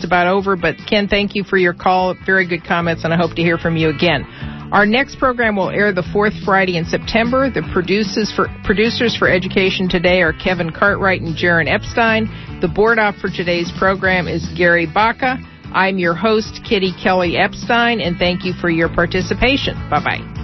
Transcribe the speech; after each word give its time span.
just 0.00 0.06
about 0.06 0.26
over, 0.26 0.56
but 0.56 0.76
Ken, 0.88 1.08
thank 1.08 1.34
you 1.34 1.44
for 1.44 1.56
your 1.56 1.74
call. 1.74 2.14
Very 2.24 2.46
good 2.46 2.64
comments, 2.64 3.04
and 3.04 3.12
I 3.12 3.16
hope 3.16 3.34
to 3.34 3.42
hear 3.42 3.58
from 3.58 3.76
you 3.76 3.90
again. 3.90 4.24
Our 4.72 4.86
next 4.86 5.18
program 5.18 5.56
will 5.56 5.68
air 5.68 5.92
the 5.92 6.04
fourth 6.12 6.32
Friday 6.44 6.76
in 6.76 6.84
September. 6.84 7.50
The 7.50 7.68
producers 7.72 8.32
for, 8.34 8.46
producers 8.64 9.16
for 9.16 9.28
Education 9.28 9.88
Today 9.88 10.22
are 10.22 10.32
Kevin 10.32 10.70
Cartwright 10.70 11.20
and 11.20 11.36
Jaron 11.36 11.68
Epstein. 11.68 12.30
The 12.60 12.68
board 12.68 12.98
op 12.98 13.16
for 13.16 13.28
today's 13.28 13.70
program 13.78 14.28
is 14.28 14.46
Gary 14.56 14.86
Baca. 14.86 15.38
I'm 15.72 15.98
your 15.98 16.14
host, 16.14 16.60
Kitty 16.68 16.92
Kelly 17.02 17.36
Epstein, 17.36 18.00
and 18.00 18.16
thank 18.16 18.44
you 18.44 18.52
for 18.54 18.70
your 18.70 18.88
participation. 18.88 19.74
Bye 19.90 20.04
bye. 20.04 20.39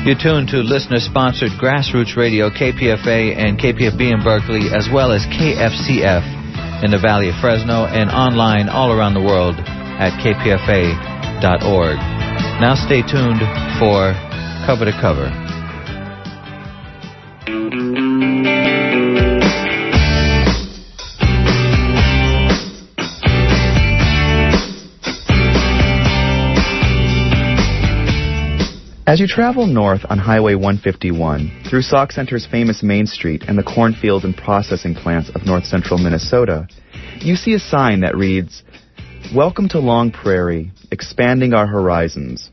You 0.00 0.14
tune 0.16 0.46
to 0.46 0.64
listener-sponsored 0.64 1.60
grassroots 1.60 2.16
radio 2.16 2.48
KPFA 2.48 3.36
and 3.36 3.58
KPFB 3.58 4.00
in 4.00 4.24
Berkeley, 4.24 4.72
as 4.72 4.88
well 4.90 5.12
as 5.12 5.20
KFCF 5.26 6.82
in 6.82 6.90
the 6.90 6.98
Valley 6.98 7.28
of 7.28 7.34
Fresno, 7.36 7.84
and 7.84 8.08
online 8.08 8.70
all 8.70 8.92
around 8.92 9.12
the 9.12 9.20
world 9.20 9.56
at 9.60 10.16
kpfa.org. 10.24 11.96
Now 12.64 12.74
stay 12.76 13.02
tuned 13.02 13.44
for 13.78 14.16
Cover 14.64 14.86
to 14.86 14.96
Cover. 15.02 15.49
As 29.10 29.18
you 29.18 29.26
travel 29.26 29.66
north 29.66 30.02
on 30.08 30.18
Highway 30.18 30.54
151 30.54 31.64
through 31.68 31.82
Sauk 31.82 32.12
Centre's 32.12 32.46
famous 32.46 32.80
Main 32.80 33.06
Street 33.06 33.42
and 33.48 33.58
the 33.58 33.64
cornfields 33.64 34.24
and 34.24 34.36
processing 34.36 34.94
plants 34.94 35.32
of 35.34 35.44
north 35.44 35.64
central 35.64 35.98
Minnesota, 35.98 36.68
you 37.18 37.34
see 37.34 37.54
a 37.54 37.58
sign 37.58 38.02
that 38.02 38.16
reads, 38.16 38.62
Welcome 39.34 39.68
to 39.70 39.80
Long 39.80 40.12
Prairie, 40.12 40.70
expanding 40.92 41.54
our 41.54 41.66
horizons. 41.66 42.52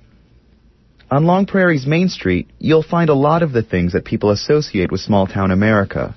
On 1.11 1.25
Long 1.25 1.45
Prairie's 1.45 1.85
Main 1.85 2.09
Street, 2.09 2.49
you'll 2.57 2.81
find 2.81 3.11
a 3.11 3.21
lot 3.27 3.43
of 3.43 3.51
the 3.51 3.61
things 3.61 3.93
that 3.93 4.03
people 4.03 4.31
associate 4.31 4.91
with 4.91 5.01
small 5.01 5.27
town 5.27 5.51
America. 5.51 6.15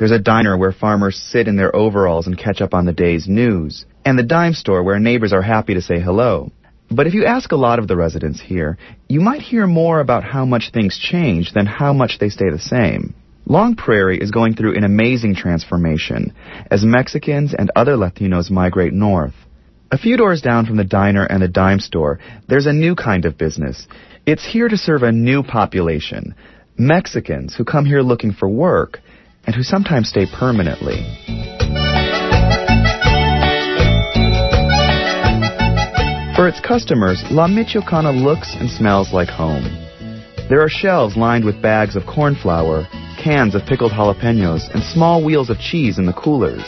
There's 0.00 0.10
a 0.10 0.18
diner 0.18 0.58
where 0.58 0.72
farmers 0.72 1.14
sit 1.14 1.46
in 1.46 1.54
their 1.54 1.74
overalls 1.76 2.26
and 2.26 2.36
catch 2.36 2.60
up 2.60 2.74
on 2.74 2.86
the 2.86 2.92
day's 2.92 3.28
news, 3.28 3.86
and 4.04 4.18
the 4.18 4.24
dime 4.24 4.54
store 4.54 4.82
where 4.82 4.98
neighbors 4.98 5.32
are 5.32 5.42
happy 5.42 5.74
to 5.74 5.80
say 5.80 6.00
hello. 6.00 6.50
But 6.90 7.06
if 7.06 7.14
you 7.14 7.24
ask 7.24 7.52
a 7.52 7.56
lot 7.56 7.78
of 7.78 7.88
the 7.88 7.96
residents 7.96 8.40
here, 8.40 8.78
you 9.08 9.20
might 9.20 9.42
hear 9.42 9.66
more 9.66 10.00
about 10.00 10.24
how 10.24 10.44
much 10.44 10.70
things 10.72 10.98
change 10.98 11.52
than 11.52 11.66
how 11.66 11.92
much 11.92 12.18
they 12.18 12.28
stay 12.28 12.50
the 12.50 12.58
same. 12.58 13.14
Long 13.48 13.76
Prairie 13.76 14.18
is 14.18 14.30
going 14.30 14.54
through 14.54 14.76
an 14.76 14.84
amazing 14.84 15.34
transformation 15.36 16.34
as 16.70 16.84
Mexicans 16.84 17.54
and 17.56 17.70
other 17.76 17.96
Latinos 17.96 18.50
migrate 18.50 18.92
north. 18.92 19.34
A 19.92 19.98
few 19.98 20.16
doors 20.16 20.42
down 20.42 20.66
from 20.66 20.76
the 20.76 20.84
diner 20.84 21.24
and 21.24 21.40
the 21.40 21.48
dime 21.48 21.78
store, 21.78 22.18
there's 22.48 22.66
a 22.66 22.72
new 22.72 22.96
kind 22.96 23.24
of 23.24 23.38
business. 23.38 23.86
It's 24.26 24.44
here 24.44 24.68
to 24.68 24.76
serve 24.76 25.04
a 25.04 25.12
new 25.12 25.44
population, 25.44 26.34
Mexicans 26.76 27.54
who 27.54 27.64
come 27.64 27.84
here 27.84 28.02
looking 28.02 28.32
for 28.32 28.48
work 28.48 28.98
and 29.46 29.54
who 29.54 29.62
sometimes 29.62 30.08
stay 30.08 30.26
permanently. 30.26 31.85
For 36.46 36.50
its 36.50 36.60
customers, 36.60 37.24
La 37.32 37.48
Michoacana 37.48 38.12
looks 38.22 38.54
and 38.54 38.70
smells 38.70 39.12
like 39.12 39.28
home. 39.28 39.64
There 40.48 40.60
are 40.60 40.68
shelves 40.68 41.16
lined 41.16 41.44
with 41.44 41.60
bags 41.60 41.96
of 41.96 42.06
corn 42.06 42.36
flour, 42.36 42.86
cans 43.20 43.56
of 43.56 43.66
pickled 43.66 43.90
jalapenos, 43.90 44.72
and 44.72 44.80
small 44.80 45.24
wheels 45.24 45.50
of 45.50 45.58
cheese 45.58 45.98
in 45.98 46.06
the 46.06 46.12
coolers. 46.12 46.62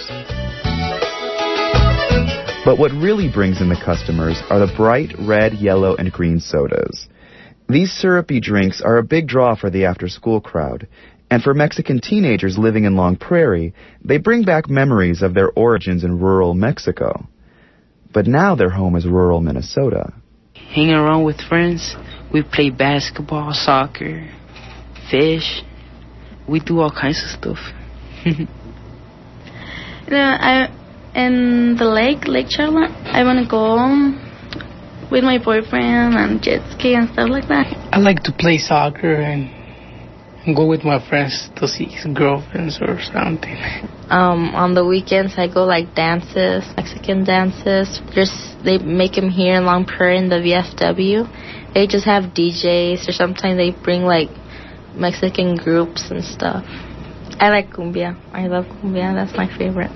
But 2.65 2.81
what 2.81 2.91
really 2.91 3.31
brings 3.33 3.61
in 3.61 3.69
the 3.69 3.81
customers 3.81 4.43
are 4.50 4.59
the 4.59 4.75
bright 4.77 5.15
red, 5.17 5.53
yellow, 5.53 5.94
and 5.94 6.11
green 6.11 6.41
sodas. 6.41 7.06
These 7.69 7.93
syrupy 7.93 8.41
drinks 8.41 8.81
are 8.81 8.97
a 8.97 9.05
big 9.05 9.28
draw 9.28 9.55
for 9.55 9.71
the 9.71 9.84
after 9.84 10.09
school 10.09 10.41
crowd, 10.41 10.88
and 11.31 11.41
for 11.41 11.55
Mexican 11.55 12.00
teenagers 12.00 12.59
living 12.59 12.83
in 12.83 12.97
Long 12.97 13.15
Prairie, 13.15 13.75
they 14.05 14.19
bring 14.19 14.43
back 14.43 14.69
memories 14.69 15.22
of 15.22 15.34
their 15.34 15.53
origins 15.53 16.03
in 16.03 16.19
rural 16.19 16.55
Mexico. 16.55 17.28
But 18.12 18.26
now 18.26 18.54
their 18.54 18.70
home 18.70 18.96
is 18.96 19.06
rural 19.06 19.41
Minnesota. 19.41 20.12
Hanging 20.54 20.94
around 20.94 21.24
with 21.24 21.41
friends, 21.41 21.96
we 22.32 22.42
play 22.42 22.70
basketball, 22.70 23.52
soccer, 23.52 24.28
fish. 25.10 25.62
We 26.48 26.60
do 26.60 26.80
all 26.80 26.91
kinds 26.91 27.22
of 27.22 27.38
stuff. 27.38 27.58
you 28.24 28.46
know, 30.10 30.36
I 30.41 30.69
in 31.14 31.76
the 31.78 31.84
lake, 31.84 32.26
Lake 32.26 32.46
Charlotte. 32.48 32.92
I 33.06 33.24
want 33.24 33.42
to 33.42 33.48
go 33.48 33.76
with 35.10 35.25
my 35.25 35.38
boyfriend 35.38 36.14
and 36.14 36.42
jet 36.42 36.60
ski 36.72 36.94
and 36.94 37.08
stuff 37.12 37.28
like 37.28 37.48
that. 37.48 37.66
I 37.92 37.98
like 37.98 38.22
to 38.25 38.32
play 38.32 38.58
soccer 38.58 39.14
and 39.14 39.57
go 40.54 40.66
with 40.66 40.84
my 40.84 40.98
friends 41.09 41.50
to 41.56 41.66
see 41.66 41.84
his 41.84 42.06
girlfriends 42.06 42.78
or 42.81 43.00
something. 43.00 43.56
Um, 44.10 44.54
on 44.54 44.75
the 44.75 44.84
weekends, 44.84 45.34
I 45.36 45.48
go 45.53 45.64
like 45.64 45.94
dances, 45.94 46.64
Mexican 46.76 47.25
dances. 47.25 48.00
Just 48.12 48.32
they 48.64 48.78
make 48.78 49.12
them 49.12 49.31
here 49.31 49.56
in 49.56 49.64
Long 49.64 49.84
Prairie 49.84 50.19
in 50.19 50.28
the 50.28 50.37
VFW. 50.37 51.75
They 51.75 51.87
just 51.87 52.06
have 52.06 52.34
DJs, 52.34 53.08
or 53.08 53.12
sometimes 53.12 53.58
they 53.58 53.70
bring 53.70 54.03
like 54.03 54.31
Mexican 54.94 55.56
groups 55.56 56.10
and 56.10 56.25
stuff. 56.25 56.64
I 57.41 57.50
like 57.50 57.70
cumbia. 57.70 58.19
I 58.32 58.48
love 58.48 58.64
cumbia. 58.64 59.14
That's 59.14 59.37
my 59.37 59.47
favorite. 59.56 59.91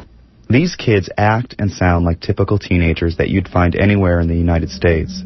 These 0.49 0.77
kids 0.77 1.09
act 1.17 1.55
and 1.59 1.71
sound 1.71 2.05
like 2.05 2.21
typical 2.21 2.59
teenagers 2.59 3.17
that 3.17 3.31
you'd 3.31 3.49
find 3.49 3.75
anywhere 3.75 4.21
in 4.21 4.29
the 4.29 4.37
United 4.37 4.69
States. 4.71 5.23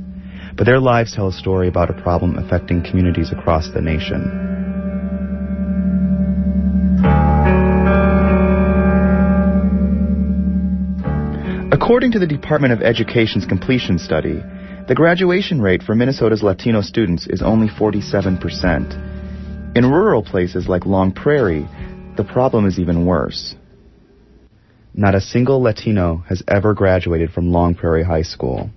But 0.56 0.64
their 0.64 0.80
lives 0.80 1.14
tell 1.14 1.28
a 1.28 1.32
story 1.32 1.68
about 1.68 1.90
a 1.90 2.00
problem 2.00 2.38
affecting 2.38 2.82
communities 2.82 3.32
across 3.32 3.70
the 3.74 3.82
nation. 3.82 4.65
According 11.86 12.10
to 12.10 12.18
the 12.18 12.26
Department 12.26 12.72
of 12.72 12.82
Education's 12.82 13.46
completion 13.46 14.00
study, 14.00 14.42
the 14.88 14.94
graduation 14.96 15.62
rate 15.62 15.84
for 15.84 15.94
Minnesota's 15.94 16.42
Latino 16.42 16.80
students 16.80 17.28
is 17.28 17.42
only 17.42 17.68
47%. 17.68 19.76
In 19.76 19.88
rural 19.88 20.24
places 20.24 20.66
like 20.66 20.84
Long 20.84 21.12
Prairie, 21.12 21.64
the 22.16 22.24
problem 22.24 22.66
is 22.66 22.80
even 22.80 23.06
worse. 23.06 23.54
Not 24.94 25.14
a 25.14 25.20
single 25.20 25.62
Latino 25.62 26.24
has 26.28 26.42
ever 26.48 26.74
graduated 26.74 27.30
from 27.30 27.52
Long 27.52 27.76
Prairie 27.76 28.02
High 28.02 28.22
School. 28.22 28.68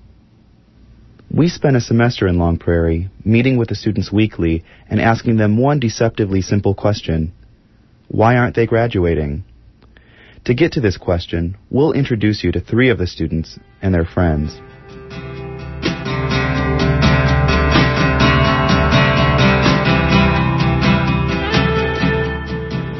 We 1.32 1.50
spent 1.50 1.78
a 1.78 1.82
semester 1.82 2.28
in 2.28 2.38
Long 2.38 2.60
Prairie, 2.60 3.10
meeting 3.26 3.58
with 3.58 3.70
the 3.70 3.76
students 3.76 4.12
weekly 4.12 4.64
and 4.88 5.02
asking 5.02 5.38
them 5.38 5.58
one 5.58 5.80
deceptively 5.80 6.42
simple 6.42 6.76
question. 6.76 7.34
Why 8.08 8.36
aren't 8.36 8.56
they 8.56 8.68
graduating? 8.68 9.46
To 10.50 10.56
get 10.56 10.72
to 10.72 10.82
this 10.82 10.98
question, 10.98 11.58
we'll 11.70 11.92
introduce 11.92 12.44
you 12.44 12.52
to 12.54 12.60
three 12.60 12.90
of 12.90 12.98
the 12.98 13.06
students 13.06 13.60
and 13.84 13.94
their 13.94 14.04
friends. 14.04 14.60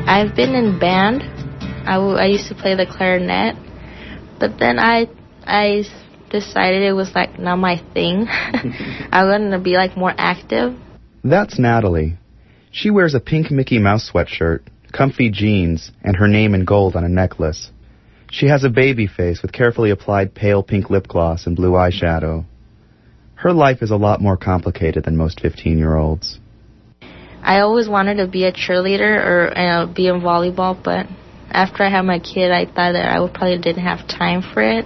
I've 0.08 0.36
been 0.36 0.54
in 0.54 0.78
band. 0.78 1.24
I, 1.88 1.96
w- 1.96 2.18
I 2.18 2.28
used 2.28 2.50
to 2.50 2.54
play 2.54 2.76
the 2.76 2.86
clarinet, 2.86 3.56
but 4.40 4.60
then 4.60 4.78
I 4.78 5.08
I 5.44 5.86
decided 6.30 6.84
it 6.84 6.94
was 6.94 7.16
like 7.16 7.40
not 7.40 7.56
my 7.56 7.82
thing. 7.96 8.28
I 8.30 9.24
wanted 9.26 9.58
to 9.58 9.60
be 9.60 9.72
like 9.72 9.98
more 9.98 10.14
active. 10.16 10.76
That's 11.24 11.58
Natalie. 11.58 12.18
She 12.70 12.92
wears 12.92 13.16
a 13.16 13.20
pink 13.20 13.50
Mickey 13.50 13.80
Mouse 13.80 14.12
sweatshirt 14.14 14.68
comfy 14.92 15.30
jeans, 15.30 15.92
and 16.04 16.16
her 16.16 16.28
name 16.28 16.54
in 16.54 16.66
gold 16.66 16.96
on 16.96 17.04
a 17.04 17.10
necklace. 17.10 17.72
She 18.32 18.48
has 18.48 18.64
a 18.64 18.70
baby 18.70 19.08
face 19.08 19.42
with 19.42 19.52
carefully 19.52 19.90
applied 19.90 20.36
pale 20.36 20.62
pink 20.62 20.90
lip 20.90 21.08
gloss 21.08 21.48
and 21.48 21.56
blue 21.56 21.72
eyeshadow. 21.72 22.46
Her 23.36 23.54
life 23.54 23.82
is 23.82 23.92
a 23.92 23.96
lot 23.96 24.22
more 24.22 24.38
complicated 24.38 25.06
than 25.06 25.18
most 25.18 25.40
15 25.40 25.78
year 25.78 25.96
olds. 25.96 26.40
I 27.42 27.62
always 27.62 27.88
wanted 27.88 28.16
to 28.16 28.28
be 28.28 28.44
a 28.44 28.52
cheerleader 28.52 29.26
or 29.26 29.58
uh, 29.58 29.86
be 29.88 30.08
in 30.08 30.22
volleyball, 30.22 30.78
but 30.84 31.08
after 31.50 31.84
I 31.84 31.90
had 31.90 32.02
my 32.02 32.20
kid, 32.20 32.52
I 32.52 32.66
thought 32.66 32.94
that 32.94 33.10
I 33.10 33.20
would 33.20 33.34
probably 33.34 33.58
didn't 33.58 33.84
have 33.84 34.08
time 34.08 34.42
for 34.42 34.62
it. 34.62 34.86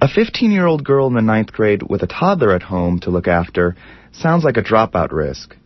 A 0.00 0.08
15 0.08 0.50
year 0.50 0.66
old 0.66 0.84
girl 0.84 1.06
in 1.06 1.14
the 1.14 1.22
ninth 1.22 1.52
grade 1.52 1.82
with 1.82 2.02
a 2.02 2.06
toddler 2.06 2.54
at 2.54 2.62
home 2.62 2.98
to 3.00 3.10
look 3.10 3.28
after 3.28 3.76
sounds 4.12 4.44
like 4.44 4.56
a 4.56 4.62
dropout 4.62 5.12
risk, 5.12 5.56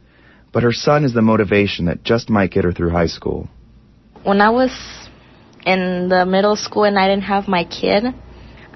but 0.53 0.63
her 0.63 0.73
son 0.73 1.05
is 1.05 1.15
the 1.15 1.23
motivation 1.23 1.87
that 1.87 2.03
just 2.03 2.29
might 2.29 2.51
get 2.51 2.65
her 2.65 2.73
through 2.73 2.91
high 2.91 3.07
school 3.07 3.49
when 4.25 4.41
I 4.41 4.51
was 4.51 4.73
in 5.65 6.09
the 6.09 6.25
middle 6.27 6.57
school 6.57 6.85
and 6.85 6.99
I 6.99 7.09
didn't 7.09 7.25
have 7.25 7.49
my 7.49 7.65
kid, 7.65 8.05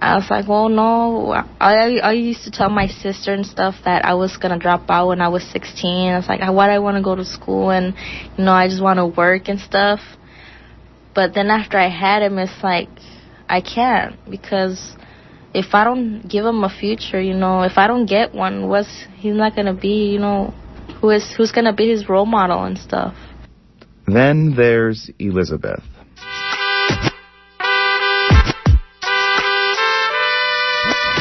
I 0.03 0.17
was 0.17 0.29
like, 0.31 0.49
well, 0.49 0.69
no. 0.69 1.31
I 1.61 1.99
I 1.99 2.12
used 2.12 2.43
to 2.44 2.50
tell 2.50 2.71
my 2.71 2.89
sister 2.89 3.33
and 3.33 3.47
stuff 3.47 3.77
that 3.85 4.05
I 4.05 4.15
was 4.15 4.37
gonna 4.37 4.59
drop 4.59 4.91
out 4.91 5.09
when 5.09 5.21
I 5.21 5.29
was 5.29 5.44
16. 5.53 6.11
I 6.11 6.17
was 6.17 6.29
like, 6.29 6.41
why 6.41 6.67
do 6.67 6.73
I 6.73 6.79
want 6.81 6.97
to 6.97 7.03
go 7.03 7.15
to 7.15 7.25
school 7.25 7.71
and 7.71 7.94
you 8.37 8.44
know 8.44 8.53
I 8.53 8.67
just 8.69 8.83
want 8.83 8.99
to 8.99 9.06
work 9.06 9.49
and 9.49 9.61
stuff. 9.61 10.00
But 11.15 11.35
then 11.35 11.50
after 11.50 11.79
I 11.79 11.89
had 11.89 12.23
him, 12.23 12.39
it's 12.39 12.62
like 12.65 12.89
I 13.49 13.61
can't 13.61 14.19
because 14.29 14.97
if 15.55 15.75
I 15.75 15.85
don't 15.85 16.27
give 16.29 16.44
him 16.44 16.65
a 16.65 16.71
future, 16.71 17.21
you 17.21 17.35
know, 17.35 17.62
if 17.62 17.77
I 17.77 17.87
don't 17.87 18.06
get 18.06 18.35
one, 18.35 18.69
what's 18.69 19.06
he's 19.17 19.37
not 19.37 19.55
gonna 19.55 19.75
be, 19.75 20.11
you 20.12 20.19
know, 20.19 20.53
who 21.00 21.11
is 21.11 21.33
who's 21.37 21.53
gonna 21.53 21.73
be 21.73 21.89
his 21.91 22.09
role 22.09 22.27
model 22.27 22.65
and 22.65 22.77
stuff. 22.77 23.15
Then 24.07 24.55
there's 24.57 25.11
Elizabeth. 25.19 25.83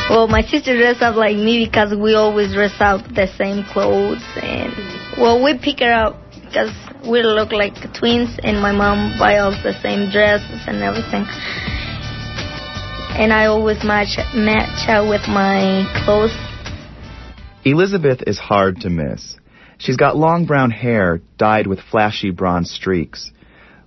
Well, 0.10 0.28
my 0.28 0.42
sister 0.42 0.76
dressed 0.78 1.02
up 1.02 1.16
like 1.16 1.38
me 1.38 1.66
because 1.66 1.96
we 1.96 2.16
always 2.16 2.54
dress 2.54 2.76
up 2.82 3.02
the 3.16 3.28
same 3.38 3.64
clothes, 3.72 4.22
and 4.36 4.74
well, 5.18 5.42
we 5.42 5.58
pick 5.58 5.80
her 5.80 5.94
up 5.94 6.20
because 6.34 6.76
we 7.08 7.24
look 7.24 7.54
like 7.54 7.76
twins, 7.98 8.38
and 8.44 8.62
my 8.62 8.74
mom 8.74 9.18
buy 9.18 9.38
us 9.38 9.56
the 9.64 9.72
same 9.82 10.12
dresses 10.12 10.68
and 10.68 10.84
everything. 10.84 11.24
And 13.16 13.32
I 13.32 13.46
always 13.46 13.86
match 13.86 14.18
match 14.36 14.90
out 14.90 15.08
with 15.08 15.28
my 15.30 15.88
clothes. 16.04 16.36
Elizabeth 17.64 18.22
is 18.28 18.38
hard 18.38 18.82
to 18.82 18.90
miss. 18.90 19.38
She's 19.82 19.98
got 19.98 20.16
long 20.16 20.46
brown 20.46 20.70
hair 20.70 21.22
dyed 21.38 21.66
with 21.66 21.80
flashy 21.80 22.30
bronze 22.30 22.70
streaks. 22.70 23.32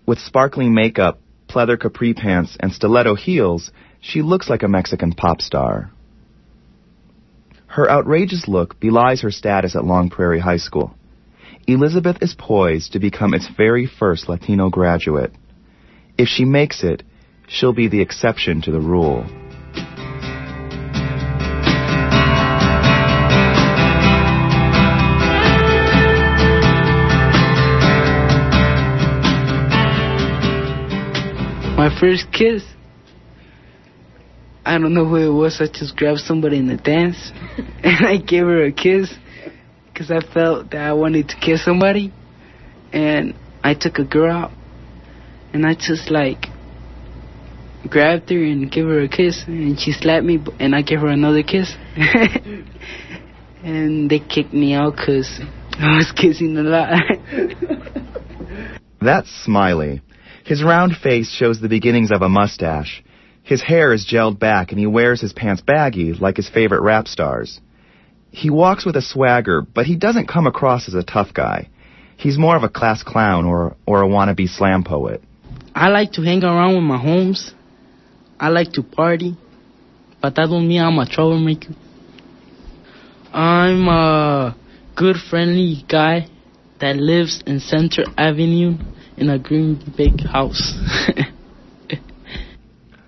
With 0.04 0.18
sparkling 0.18 0.74
makeup, 0.74 1.20
pleather 1.48 1.78
capri 1.80 2.14
pants, 2.14 2.56
and 2.58 2.72
stiletto 2.72 3.14
heels, 3.14 3.70
she 4.00 4.20
looks 4.20 4.50
like 4.50 4.64
a 4.64 4.68
Mexican 4.68 5.12
pop 5.12 5.40
star. 5.40 5.92
Her 7.68 7.88
outrageous 7.88 8.48
look 8.48 8.80
belies 8.80 9.20
her 9.20 9.30
status 9.30 9.76
at 9.76 9.84
Long 9.84 10.10
Prairie 10.10 10.40
High 10.40 10.56
School. 10.56 10.96
Elizabeth 11.68 12.16
is 12.20 12.34
poised 12.36 12.92
to 12.92 12.98
become 12.98 13.32
its 13.32 13.48
very 13.56 13.86
first 13.86 14.28
Latino 14.28 14.70
graduate. 14.70 15.32
If 16.18 16.26
she 16.26 16.44
makes 16.44 16.82
it, 16.82 17.04
she'll 17.46 17.72
be 17.72 17.86
the 17.86 18.00
exception 18.00 18.62
to 18.62 18.72
the 18.72 18.80
rule. 18.80 19.24
My 31.84 32.00
first 32.00 32.32
kiss. 32.32 32.64
I 34.64 34.78
don't 34.78 34.94
know 34.94 35.04
who 35.04 35.16
it 35.16 35.28
was. 35.28 35.60
I 35.60 35.66
just 35.66 35.94
grabbed 35.94 36.20
somebody 36.20 36.56
in 36.56 36.66
the 36.66 36.78
dance 36.78 37.30
and 37.58 38.06
I 38.06 38.16
gave 38.16 38.44
her 38.44 38.64
a 38.64 38.72
kiss 38.72 39.14
because 39.92 40.10
I 40.10 40.20
felt 40.32 40.70
that 40.70 40.80
I 40.80 40.94
wanted 40.94 41.28
to 41.28 41.36
kiss 41.36 41.62
somebody. 41.62 42.10
And 42.90 43.34
I 43.62 43.74
took 43.74 43.98
a 43.98 44.04
girl 44.04 44.32
out 44.32 44.52
and 45.52 45.66
I 45.66 45.74
just 45.74 46.10
like 46.10 46.46
grabbed 47.90 48.30
her 48.30 48.42
and 48.42 48.72
gave 48.72 48.86
her 48.86 49.02
a 49.02 49.08
kiss 49.08 49.44
and 49.46 49.78
she 49.78 49.92
slapped 49.92 50.24
me 50.24 50.38
and 50.58 50.74
I 50.74 50.80
gave 50.80 51.00
her 51.00 51.08
another 51.08 51.42
kiss. 51.42 51.70
and 53.62 54.08
they 54.08 54.20
kicked 54.20 54.54
me 54.54 54.72
out 54.72 54.96
because 54.96 55.38
I 55.78 55.98
was 55.98 56.10
kissing 56.16 56.56
a 56.56 56.62
lot. 56.62 56.98
That's 59.02 59.28
Smiley. 59.44 60.00
His 60.44 60.62
round 60.62 60.94
face 60.96 61.30
shows 61.30 61.58
the 61.58 61.70
beginnings 61.70 62.12
of 62.12 62.20
a 62.20 62.28
mustache. 62.28 63.02
His 63.42 63.62
hair 63.62 63.94
is 63.94 64.06
gelled 64.06 64.38
back 64.38 64.70
and 64.70 64.78
he 64.78 64.86
wears 64.86 65.20
his 65.20 65.32
pants 65.32 65.62
baggy 65.62 66.12
like 66.12 66.36
his 66.36 66.50
favorite 66.50 66.82
rap 66.82 67.08
stars. 67.08 67.60
He 68.30 68.50
walks 68.50 68.84
with 68.84 68.96
a 68.96 69.02
swagger, 69.02 69.62
but 69.62 69.86
he 69.86 69.96
doesn't 69.96 70.28
come 70.28 70.46
across 70.46 70.86
as 70.86 70.94
a 70.94 71.02
tough 71.02 71.32
guy. 71.32 71.70
He's 72.16 72.36
more 72.36 72.56
of 72.56 72.62
a 72.62 72.68
class 72.68 73.02
clown 73.02 73.46
or, 73.46 73.76
or 73.86 74.02
a 74.02 74.06
wannabe 74.06 74.48
slam 74.48 74.84
poet. 74.84 75.22
I 75.74 75.88
like 75.88 76.12
to 76.12 76.22
hang 76.22 76.44
around 76.44 76.74
with 76.74 76.84
my 76.84 76.98
homes. 76.98 77.54
I 78.38 78.48
like 78.48 78.72
to 78.72 78.82
party. 78.82 79.36
But 80.20 80.34
that 80.34 80.48
don't 80.48 80.68
mean 80.68 80.82
I'm 80.82 80.98
a 80.98 81.06
troublemaker. 81.06 81.74
I'm 83.32 83.88
a 83.88 84.56
good, 84.94 85.16
friendly 85.16 85.84
guy 85.88 86.28
that 86.80 86.96
lives 86.96 87.42
in 87.46 87.60
Center 87.60 88.04
Avenue 88.16 88.76
in 89.16 89.30
a 89.30 89.38
green 89.38 89.80
big 89.96 90.20
house. 90.20 90.74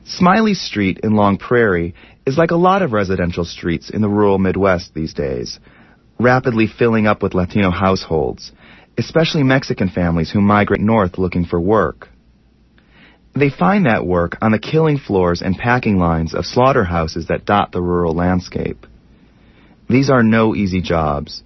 Smiley 0.05 0.55
Street 0.55 1.01
in 1.03 1.15
Long 1.15 1.37
Prairie 1.37 1.95
is 2.25 2.39
like 2.39 2.51
a 2.51 2.57
lot 2.57 2.83
of 2.83 2.93
residential 2.93 3.45
streets 3.45 3.91
in 3.91 4.03
the 4.03 4.09
rural 4.09 4.39
Midwest 4.39 4.95
these 4.95 5.15
days, 5.15 5.59
rapidly 6.19 6.67
filling 6.67 7.07
up 7.07 7.23
with 7.23 7.35
Latino 7.35 7.71
households, 7.71 8.53
especially 8.97 9.43
Mexican 9.43 9.89
families 9.89 10.31
who 10.31 10.41
migrate 10.41 10.81
north 10.81 11.19
looking 11.19 11.45
for 11.45 11.61
work. 11.61 12.09
They 13.35 13.51
find 13.51 13.85
that 13.85 14.07
work 14.07 14.39
on 14.41 14.53
the 14.53 14.59
killing 14.59 14.99
floors 14.99 15.43
and 15.43 15.57
packing 15.57 15.99
lines 15.99 16.35
of 16.35 16.47
slaughterhouses 16.47 17.27
that 17.29 17.45
dot 17.45 17.73
the 17.73 17.83
rural 17.83 18.15
landscape. 18.15 18.87
These 19.89 20.09
are 20.09 20.23
no 20.23 20.55
easy 20.55 20.81
jobs. 20.81 21.43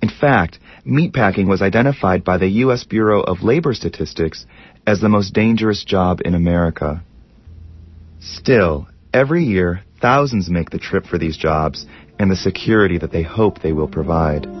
In 0.00 0.08
fact, 0.08 0.58
meatpacking 0.86 1.48
was 1.48 1.60
identified 1.60 2.24
by 2.24 2.38
the 2.38 2.48
U.S. 2.64 2.84
Bureau 2.84 3.22
of 3.22 3.42
Labor 3.42 3.74
Statistics 3.74 4.46
as 4.86 5.00
the 5.00 5.08
most 5.08 5.34
dangerous 5.34 5.84
job 5.84 6.20
in 6.24 6.34
America. 6.34 7.02
Still, 8.20 8.88
every 9.12 9.44
year, 9.44 9.82
thousands 10.00 10.48
make 10.48 10.70
the 10.70 10.78
trip 10.78 11.06
for 11.06 11.18
these 11.18 11.36
jobs 11.36 11.86
and 12.18 12.30
the 12.30 12.36
security 12.36 12.98
that 12.98 13.12
they 13.12 13.22
hope 13.22 13.60
they 13.60 13.72
will 13.72 13.88
provide. 13.88 14.46
Um, 14.46 14.54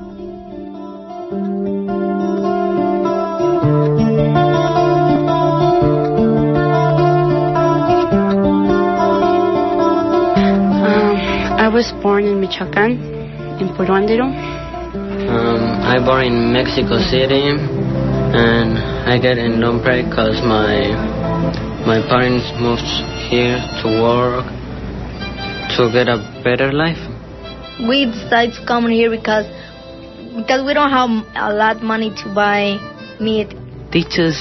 I 11.58 11.68
was 11.72 11.92
born 12.02 12.24
in 12.24 12.40
Michoacan, 12.40 12.92
in 13.60 13.68
Puruándiro. 13.76 14.57
Um, 15.28 15.60
I 15.84 16.00
born 16.00 16.24
in 16.24 16.52
Mexico 16.54 16.96
City, 16.96 17.52
and 17.52 18.78
I 19.04 19.18
get 19.20 19.36
in 19.36 19.60
Long 19.60 19.76
because 19.84 20.40
my 20.40 20.88
my 21.84 22.00
parents 22.08 22.48
moved 22.56 22.88
here 23.28 23.60
to 23.84 23.86
work 24.00 24.48
to 25.76 25.92
get 25.92 26.08
a 26.08 26.16
better 26.42 26.72
life. 26.72 26.96
We 27.76 28.06
decided 28.06 28.56
to 28.56 28.64
come 28.64 28.88
here 28.88 29.10
because 29.10 29.44
because 30.32 30.64
we 30.64 30.72
don't 30.72 30.88
have 30.88 31.12
a 31.36 31.52
lot 31.52 31.82
money 31.82 32.08
to 32.24 32.34
buy 32.34 32.80
meat. 33.20 33.52
Teachers 33.92 34.40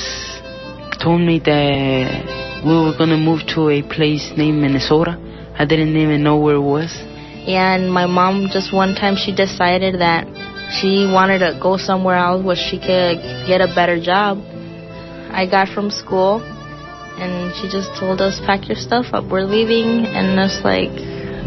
told 1.04 1.20
me 1.20 1.40
that 1.44 2.64
we 2.64 2.72
were 2.72 2.96
gonna 2.98 3.20
move 3.20 3.44
to 3.56 3.70
a 3.76 3.82
place 3.84 4.32
named 4.38 4.62
Minnesota. 4.62 5.20
I 5.60 5.66
didn't 5.66 5.98
even 5.98 6.24
know 6.24 6.38
where 6.38 6.56
it 6.56 6.64
was. 6.64 6.96
Yeah, 7.44 7.76
and 7.76 7.92
my 7.92 8.06
mom 8.06 8.48
just 8.52 8.72
one 8.72 8.96
time 8.96 9.16
she 9.16 9.36
decided 9.36 10.00
that 10.00 10.28
she 10.72 11.08
wanted 11.08 11.40
to 11.40 11.58
go 11.62 11.78
somewhere 11.78 12.16
else 12.16 12.44
where 12.44 12.56
she 12.56 12.78
could 12.78 13.20
get 13.48 13.62
a 13.62 13.72
better 13.74 14.00
job. 14.00 14.40
I 15.32 15.48
got 15.50 15.70
from 15.70 15.92
school 15.92 16.42
and 17.20 17.54
she 17.56 17.70
just 17.70 17.90
told 18.00 18.22
us 18.22 18.40
pack 18.46 18.68
your 18.68 18.78
stuff 18.78 19.08
up 19.12 19.26
we're 19.26 19.44
leaving 19.44 20.06
and 20.06 20.38
it's 20.40 20.62
like 20.64 20.94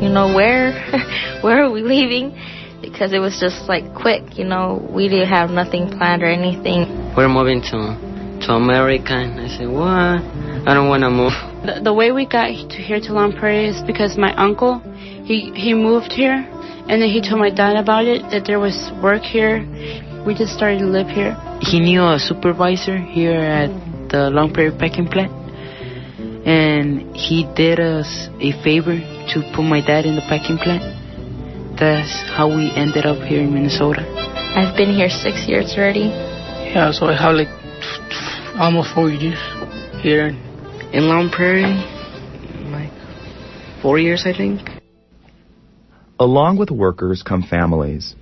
you 0.03 0.09
know 0.11 0.35
where 0.35 0.73
where 1.43 1.63
are 1.63 1.71
we 1.71 1.83
leaving 1.83 2.35
because 2.83 3.13
it 3.13 3.21
was 3.21 3.39
just 3.39 3.69
like 3.69 3.95
quick 3.95 4.37
you 4.37 4.45
know 4.45 4.85
we 4.91 5.09
didn't 5.09 5.29
have 5.29 5.51
nothing 5.51 5.89
planned 5.89 6.23
or 6.23 6.27
anything 6.27 6.91
We're 7.17 7.29
moving 7.29 7.63
to 7.71 8.11
to 8.41 8.53
America, 8.55 9.13
and 9.13 9.41
I 9.41 9.49
said, 9.49 9.69
"What? 9.69 10.25
I 10.67 10.75
don't 10.75 10.89
want 10.89 11.03
to 11.03 11.11
move." 11.11 11.33
The, 11.65 11.81
the 11.85 11.95
way 11.95 12.13
we 12.13 12.27
got 12.27 12.49
to 12.49 12.77
here 12.77 13.01
to 13.01 13.13
Long 13.13 13.33
Prairie 13.33 13.69
is 13.69 13.83
because 13.83 14.17
my 14.17 14.35
uncle, 14.35 14.81
he 15.25 15.53
he 15.55 15.75
moved 15.75 16.13
here, 16.13 16.49
and 16.91 17.01
then 17.01 17.09
he 17.09 17.23
told 17.23 17.39
my 17.39 17.51
dad 17.55 17.77
about 17.77 18.05
it 18.05 18.21
that 18.35 18.45
there 18.51 18.59
was 18.59 18.91
work 19.01 19.23
here. 19.23 19.63
We 20.27 20.35
just 20.35 20.53
started 20.59 20.81
to 20.81 20.91
live 20.91 21.07
here. 21.07 21.39
He 21.63 21.79
knew 21.79 22.03
a 22.03 22.19
supervisor 22.19 22.99
here 22.99 23.39
at 23.39 23.71
the 24.11 24.29
Long 24.29 24.53
Prairie 24.53 24.75
packing 24.77 25.07
plant, 25.07 25.31
and 26.43 27.15
he 27.15 27.47
did 27.55 27.79
us 27.79 28.27
a 28.43 28.51
favor 28.67 28.99
to 28.99 29.37
put 29.55 29.63
my 29.63 29.79
dad 29.81 30.05
in 30.05 30.17
the 30.17 30.27
packing 30.27 30.59
plant. 30.59 30.83
That's 31.79 32.11
how 32.35 32.51
we 32.51 32.75
ended 32.75 33.07
up 33.07 33.23
here 33.23 33.41
in 33.41 33.55
Minnesota. 33.55 34.03
i've 34.59 34.77
been 34.77 34.93
here 34.93 35.09
six 35.09 35.47
years 35.47 35.73
already 35.79 36.11
Yeah, 36.75 36.91
so 36.91 37.07
I 37.07 37.15
have 37.15 37.39
like 37.39 37.49
almost 38.59 38.93
four 38.93 39.09
years 39.09 39.39
here. 40.03 40.35
In 40.93 41.07
Long 41.07 41.31
Prairie, 41.31 41.79
like 42.75 42.91
four 43.81 44.01
years, 44.01 44.27
I 44.27 44.35
think. 44.37 44.80
Along 46.21 46.59
with 46.59 46.71
workers 46.71 47.23
come 47.23 47.43
families. 47.43 48.15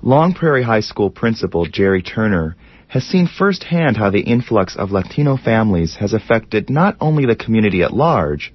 Long 0.00 0.32
Prairie 0.32 0.62
High 0.62 0.80
School 0.80 1.10
principal 1.10 1.66
Jerry 1.66 2.02
Turner 2.02 2.56
has 2.88 3.04
seen 3.04 3.26
firsthand 3.28 3.98
how 3.98 4.08
the 4.08 4.22
influx 4.22 4.74
of 4.74 4.90
Latino 4.90 5.36
families 5.36 5.96
has 5.96 6.14
affected 6.14 6.70
not 6.70 6.96
only 6.98 7.26
the 7.26 7.36
community 7.36 7.82
at 7.82 7.92
large, 7.92 8.54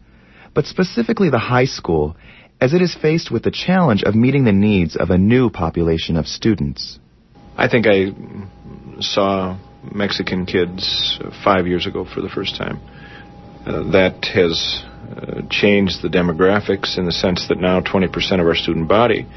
but 0.55 0.65
specifically 0.65 1.29
the 1.29 1.37
high 1.37 1.65
school, 1.65 2.15
as 2.59 2.73
it 2.73 2.81
is 2.81 2.95
faced 2.95 3.29
with 3.29 3.43
the 3.43 3.51
challenge 3.51 4.01
of 4.03 4.15
meeting 4.15 4.45
the 4.45 4.51
needs 4.51 4.95
of 4.95 5.11
a 5.11 5.17
new 5.17 5.51
population 5.51 6.17
of 6.17 6.25
students. 6.25 6.97
I 7.55 7.67
think 7.67 7.85
I 7.85 8.07
saw 8.99 9.59
Mexican 9.93 10.47
kids 10.47 11.19
five 11.43 11.67
years 11.67 11.85
ago 11.85 12.03
for 12.11 12.21
the 12.21 12.29
first 12.29 12.57
time. 12.57 12.79
Uh, 13.63 13.91
that 13.91 14.25
has 14.33 14.83
uh, 15.11 15.41
changed 15.49 16.01
the 16.01 16.07
demographics 16.07 16.97
in 16.97 17.05
the 17.05 17.11
sense 17.11 17.47
that 17.49 17.59
now 17.59 17.81
20% 17.81 18.07
of 18.39 18.47
our 18.47 18.55
student 18.55 18.87
body, 18.87 19.27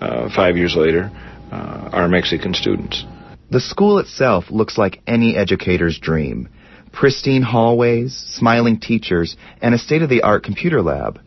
uh, 0.00 0.28
five 0.34 0.56
years 0.56 0.74
later, 0.76 1.10
uh, 1.52 1.90
are 1.92 2.08
Mexican 2.08 2.54
students. 2.54 3.04
The 3.50 3.60
school 3.60 3.98
itself 3.98 4.46
looks 4.50 4.76
like 4.76 5.00
any 5.06 5.36
educator's 5.36 5.98
dream. 5.98 6.48
Pristine 6.92 7.42
hallways, 7.42 8.14
smiling 8.14 8.80
teachers, 8.80 9.36
and 9.62 9.74
a 9.74 9.78
state-of-the-art 9.78 10.44
computer 10.44 10.82
lab. 10.82 11.20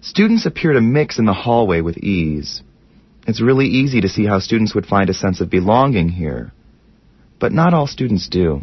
Students 0.00 0.46
appear 0.46 0.72
to 0.72 0.80
mix 0.80 1.18
in 1.18 1.26
the 1.26 1.34
hallway 1.34 1.80
with 1.80 1.98
ease. 1.98 2.62
It's 3.26 3.42
really 3.42 3.66
easy 3.66 4.00
to 4.00 4.08
see 4.08 4.24
how 4.24 4.38
students 4.38 4.74
would 4.74 4.86
find 4.86 5.10
a 5.10 5.14
sense 5.14 5.40
of 5.40 5.50
belonging 5.50 6.08
here. 6.08 6.52
But 7.38 7.52
not 7.52 7.74
all 7.74 7.86
students 7.86 8.28
do. 8.28 8.62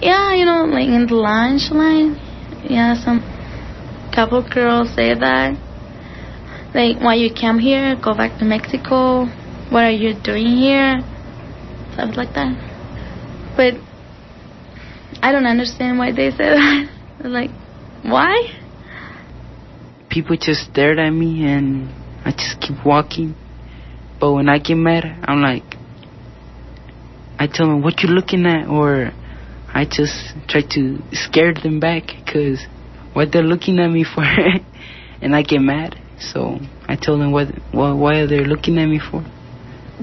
Yeah, 0.00 0.34
you 0.34 0.44
know, 0.44 0.64
like 0.66 0.88
in 0.88 1.06
the 1.06 1.14
lunch 1.14 1.70
line, 1.72 2.14
yeah, 2.68 2.94
some 2.94 3.20
couple 4.14 4.42
girls 4.42 4.94
say 4.94 5.14
that. 5.14 5.56
Like, 6.74 7.00
why 7.00 7.14
you 7.14 7.30
come 7.34 7.58
here? 7.58 7.96
Go 7.96 8.14
back 8.14 8.38
to 8.38 8.44
Mexico. 8.44 9.24
What 9.70 9.84
are 9.84 9.90
you 9.90 10.14
doing 10.14 10.56
here? 10.56 11.00
Stuff 11.94 12.16
like 12.16 12.34
that. 12.34 12.52
But 13.56 13.74
I 15.22 15.32
don't 15.32 15.46
understand 15.46 15.98
why 15.98 16.12
they 16.12 16.30
say 16.30 16.36
that. 16.54 16.88
like, 17.24 17.50
why? 18.02 18.34
People 20.10 20.36
just 20.36 20.70
stared 20.70 20.98
at 20.98 21.10
me 21.10 21.46
and 21.46 21.88
I 22.24 22.32
just 22.32 22.60
keep 22.60 22.84
walking. 22.84 23.34
But 24.20 24.32
when 24.32 24.48
I 24.48 24.58
get 24.58 24.76
mad, 24.76 25.04
I'm 25.24 25.40
like, 25.40 25.64
I 27.38 27.46
tell 27.46 27.66
them, 27.66 27.82
what 27.82 28.02
you 28.02 28.08
looking 28.08 28.46
at? 28.46 28.68
Or 28.68 29.12
I 29.78 29.84
just 29.84 30.34
try 30.48 30.62
to 30.74 30.98
scare 31.12 31.54
them 31.54 31.78
back 31.78 32.08
because 32.08 32.66
what 33.12 33.30
they're 33.30 33.44
looking 33.44 33.78
at 33.78 33.86
me 33.86 34.02
for. 34.02 34.24
and 35.22 35.36
I 35.36 35.42
get 35.42 35.60
mad. 35.60 35.94
So 36.18 36.58
I 36.88 36.96
tell 36.96 37.16
them 37.16 37.30
what, 37.30 37.46
what 37.70 37.96
why 37.96 38.16
are 38.16 38.26
they 38.26 38.42
looking 38.44 38.76
at 38.78 38.86
me 38.86 38.98
for. 38.98 39.24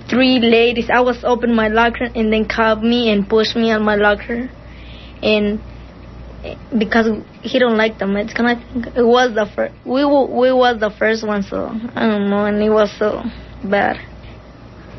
Three 0.09 0.39
ladies. 0.39 0.89
I 0.89 1.01
was 1.01 1.25
open 1.25 1.53
my 1.53 1.67
locker 1.67 2.05
and 2.15 2.31
then 2.31 2.47
called 2.47 2.83
me 2.83 3.11
and 3.11 3.27
pushed 3.27 3.57
me 3.57 3.69
on 3.71 3.83
my 3.83 3.97
locker, 3.97 4.49
and 5.21 5.59
because 6.79 7.07
he 7.41 7.59
don't 7.59 7.75
like 7.75 7.99
the 7.99 8.07
Mexican, 8.07 8.45
I 8.45 8.55
think 8.55 8.87
it 8.95 9.03
was 9.03 9.35
the 9.35 9.45
first. 9.53 9.73
We 9.83 10.05
we 10.05 10.53
was 10.53 10.79
the 10.79 10.93
first 10.97 11.27
one, 11.27 11.43
so 11.43 11.67
I 11.95 12.07
don't 12.07 12.29
know, 12.29 12.45
and 12.45 12.63
it 12.63 12.69
was 12.69 12.97
so 12.97 13.23
bad, 13.69 13.97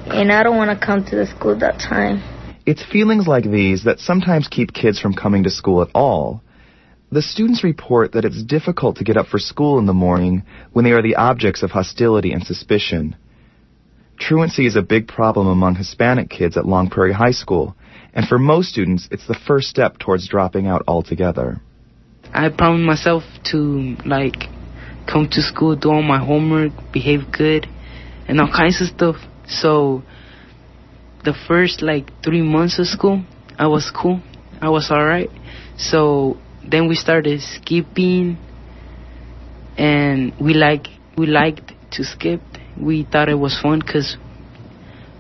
and 0.07 0.31
I 0.31 0.43
don't 0.43 0.59
want 0.59 0.79
to 0.79 0.87
come 0.87 1.03
to 1.07 1.17
the 1.17 1.27
school 1.27 1.59
that 1.61 1.79
time. 1.79 2.36
It's 2.67 2.85
feelings 2.85 3.29
like 3.29 3.45
these 3.45 3.85
that 3.85 4.01
sometimes 4.01 4.49
keep 4.49 4.73
kids 4.73 4.99
from 4.99 5.15
coming 5.15 5.45
to 5.45 5.51
school 5.51 5.83
at 5.83 5.89
all. 5.95 6.43
The 7.13 7.23
students 7.23 7.63
report 7.63 8.13
that 8.13 8.25
it's 8.25 8.43
difficult 8.43 8.97
to 8.97 9.05
get 9.05 9.17
up 9.17 9.29
for 9.29 9.39
school 9.39 9.79
in 9.79 9.87
the 9.87 9.93
morning 9.93 10.43
when 10.73 10.85
they 10.85 10.91
are 10.91 11.03
the 11.03 11.15
objects 11.15 11.63
of 11.63 11.71
hostility 11.71 12.33
and 12.33 12.45
suspicion. 12.45 13.15
Truancy 14.19 14.67
is 14.67 14.75
a 14.75 14.83
big 14.83 15.07
problem 15.07 15.47
among 15.47 15.77
Hispanic 15.77 16.29
kids 16.29 16.57
at 16.57 16.67
Long 16.67 16.91
Prairie 16.91 17.13
High 17.13 17.31
School, 17.31 17.77
and 18.13 18.27
for 18.27 18.37
most 18.39 18.71
students, 18.71 19.07
it's 19.13 19.29
the 19.29 19.39
first 19.47 19.69
step 19.69 19.99
towards 19.99 20.27
dropping 20.27 20.67
out 20.67 20.83
altogether. 20.89 21.61
I 22.33 22.49
promised 22.49 22.85
myself 22.85 23.23
to, 23.53 23.97
like, 24.05 24.49
come 25.07 25.29
to 25.31 25.41
school, 25.41 25.77
do 25.77 25.91
all 25.91 26.03
my 26.03 26.19
homework, 26.19 26.73
behave 26.93 27.31
good, 27.31 27.69
and 28.27 28.41
all 28.41 28.51
kinds 28.51 28.81
of 28.81 28.89
stuff. 28.89 29.17
So, 29.47 30.03
the 31.27 31.35
first, 31.47 31.83
like, 31.83 32.11
three 32.25 32.41
months 32.41 32.79
of 32.79 32.87
school, 32.87 33.23
I 33.59 33.67
was 33.67 33.93
cool. 33.95 34.23
I 34.63 34.71
was 34.71 34.91
alright. 34.91 35.29
So, 35.77 36.39
then 36.67 36.89
we 36.89 36.95
started 36.95 37.41
skipping, 37.43 38.39
and 39.77 40.33
we 40.41 40.55
like 40.55 40.87
we 41.17 41.27
liked 41.27 41.73
to 41.93 42.05
skip. 42.05 42.41
We 42.81 43.05
thought 43.05 43.29
it 43.29 43.39
was 43.39 43.59
fun 43.61 43.81
because 43.81 44.17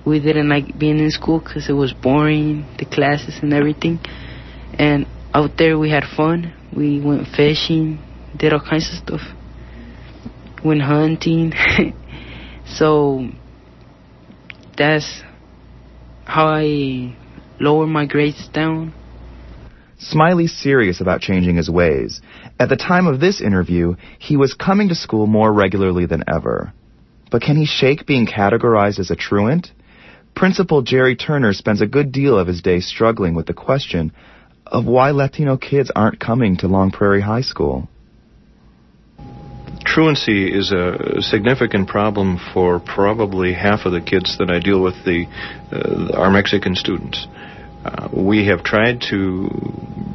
we 0.06 0.20
didn't 0.20 0.48
like 0.48 0.78
being 0.78 0.98
in 0.98 1.10
school 1.10 1.40
because 1.40 1.68
it 1.68 1.72
was 1.72 1.92
boring, 1.92 2.66
the 2.78 2.84
classes 2.84 3.38
and 3.42 3.52
everything. 3.52 3.98
And 4.78 5.06
out 5.34 5.50
there 5.58 5.78
we 5.78 5.90
had 5.90 6.04
fun. 6.16 6.52
We 6.74 7.00
went 7.00 7.28
fishing, 7.28 7.98
did 8.36 8.52
all 8.52 8.60
kinds 8.60 8.88
of 8.92 8.98
stuff. 9.06 9.20
Went 10.64 10.82
hunting. 10.82 11.52
so 12.66 13.28
that's 14.76 15.22
how 16.26 16.46
I 16.48 17.16
lower 17.60 17.86
my 17.86 18.04
grades 18.04 18.48
down. 18.48 18.92
Smiley's 19.98 20.52
serious 20.52 21.00
about 21.00 21.22
changing 21.22 21.56
his 21.56 21.70
ways. 21.70 22.20
At 22.60 22.68
the 22.68 22.76
time 22.76 23.06
of 23.06 23.20
this 23.20 23.40
interview, 23.40 23.94
he 24.18 24.36
was 24.36 24.52
coming 24.52 24.88
to 24.88 24.94
school 24.94 25.26
more 25.26 25.50
regularly 25.52 26.04
than 26.04 26.24
ever. 26.28 26.74
But 27.30 27.42
can 27.42 27.56
he 27.56 27.64
shake 27.64 28.06
being 28.06 28.26
categorized 28.26 28.98
as 28.98 29.10
a 29.10 29.16
truant? 29.16 29.72
Principal 30.34 30.82
Jerry 30.82 31.16
Turner 31.16 31.54
spends 31.54 31.80
a 31.80 31.86
good 31.86 32.12
deal 32.12 32.38
of 32.38 32.46
his 32.46 32.60
day 32.60 32.80
struggling 32.80 33.34
with 33.34 33.46
the 33.46 33.54
question 33.54 34.12
of 34.66 34.84
why 34.84 35.12
Latino 35.12 35.56
kids 35.56 35.90
aren't 35.94 36.20
coming 36.20 36.58
to 36.58 36.68
Long 36.68 36.90
Prairie 36.90 37.22
High 37.22 37.40
School. 37.40 37.88
Truancy 39.86 40.52
is 40.52 40.72
a 40.72 41.22
significant 41.22 41.88
problem 41.88 42.38
for 42.52 42.80
probably 42.80 43.54
half 43.54 43.86
of 43.86 43.92
the 43.92 44.00
kids 44.00 44.36
that 44.38 44.50
I 44.50 44.58
deal 44.58 44.82
with, 44.82 45.04
the 45.04 45.26
uh, 45.72 46.18
our 46.18 46.30
Mexican 46.30 46.74
students. 46.74 47.26
Uh, 47.84 48.08
we 48.12 48.46
have 48.46 48.64
tried 48.64 49.00
to 49.10 49.48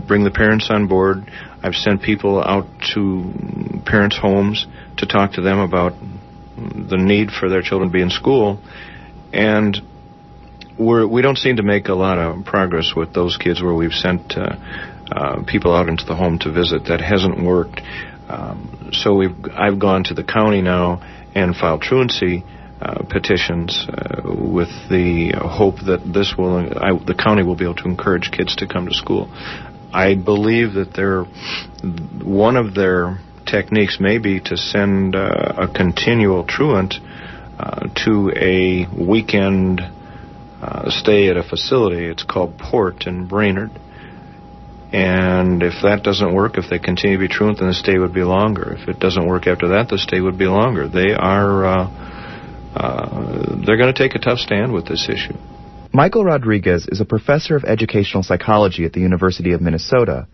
bring 0.07 0.25
the 0.25 0.29
parents 0.29 0.67
on 0.69 0.87
board. 0.87 1.31
I've 1.63 1.75
sent 1.75 2.01
people 2.01 2.43
out 2.43 2.67
to 2.93 3.33
parents' 3.85 4.17
homes 4.17 4.67
to 4.97 5.05
talk 5.05 5.33
to 5.33 5.41
them 5.41 5.59
about 5.59 5.93
the 6.57 6.97
need 6.97 7.31
for 7.31 7.47
their 7.47 7.61
children 7.61 7.89
to 7.89 7.93
be 7.93 8.01
in 8.01 8.09
school, 8.09 8.59
and 9.31 9.77
we're, 10.77 11.07
we 11.07 11.21
don't 11.21 11.37
seem 11.37 11.55
to 11.55 11.63
make 11.63 11.87
a 11.87 11.93
lot 11.93 12.17
of 12.17 12.43
progress 12.43 12.91
with 12.95 13.13
those 13.13 13.37
kids 13.37 13.61
where 13.61 13.73
we've 13.73 13.93
sent 13.93 14.37
uh, 14.37 14.55
uh, 15.11 15.43
people 15.45 15.73
out 15.73 15.87
into 15.87 16.05
the 16.05 16.15
home 16.15 16.39
to 16.39 16.51
visit. 16.51 16.85
That 16.85 16.99
hasn't 16.99 17.41
worked. 17.41 17.81
Um, 18.31 18.89
so 18.93 19.13
we've 19.15 19.35
I've 19.53 19.79
gone 19.79 20.05
to 20.05 20.13
the 20.13 20.23
county 20.23 20.61
now 20.61 21.01
and 21.35 21.55
filed 21.55 21.81
truancy 21.81 22.45
uh, 22.81 23.03
petitions 23.09 23.87
uh, 23.89 24.21
with 24.23 24.69
the 24.89 25.33
hope 25.37 25.75
that 25.85 26.01
this 26.13 26.33
will 26.37 26.57
I, 26.57 26.97
the 27.05 27.13
county 27.13 27.43
will 27.43 27.55
be 27.57 27.65
able 27.65 27.75
to 27.75 27.85
encourage 27.85 28.31
kids 28.31 28.55
to 28.57 28.67
come 28.67 28.87
to 28.87 28.93
school. 28.93 29.29
I 29.93 30.15
believe 30.15 30.73
that 30.73 30.93
they're 30.93 31.25
one 32.23 32.55
of 32.55 32.73
their 32.73 33.19
techniques 33.45 33.99
may 33.99 34.17
be 34.17 34.39
to 34.39 34.55
send 34.55 35.15
uh, 35.15 35.53
a 35.57 35.67
continual 35.67 36.45
truant 36.45 36.95
uh, 37.59 37.87
to 38.05 38.31
a 38.35 38.87
weekend 38.97 39.81
uh, 40.61 40.89
stay 40.89 41.27
at 41.29 41.35
a 41.35 41.43
facility. 41.43 42.05
It's 42.05 42.23
called 42.23 42.57
Port 42.57 43.07
in 43.07 43.27
Brainerd. 43.27 43.71
And 44.93 45.63
if 45.63 45.81
that 45.83 46.03
doesn't 46.03 46.33
work, 46.33 46.57
if 46.57 46.69
they 46.69 46.77
continue 46.77 47.17
to 47.17 47.21
be 47.21 47.29
truant, 47.29 47.59
then 47.59 47.69
the 47.69 47.73
stay 47.73 47.97
would 47.97 48.13
be 48.13 48.23
longer. 48.23 48.75
If 48.77 48.89
it 48.89 48.99
doesn't 48.99 49.25
work 49.25 49.47
after 49.47 49.69
that, 49.69 49.87
the 49.87 49.97
stay 49.97 50.19
would 50.19 50.37
be 50.37 50.47
longer. 50.47 50.89
They 50.89 51.13
are 51.13 51.65
uh, 51.65 52.11
uh, 52.75 53.55
they're 53.65 53.77
going 53.77 53.93
to 53.93 53.97
take 53.97 54.15
a 54.15 54.19
tough 54.19 54.39
stand 54.39 54.73
with 54.73 54.87
this 54.87 55.07
issue. 55.09 55.37
Michael 55.93 56.23
Rodriguez 56.23 56.87
is 56.89 57.01
a 57.01 57.05
professor 57.05 57.55
of 57.55 57.65
educational 57.65 58.23
psychology 58.23 58.85
at 58.85 58.93
the 58.93 59.01
University 59.01 59.51
of 59.51 59.61
Minnesota. 59.61 60.27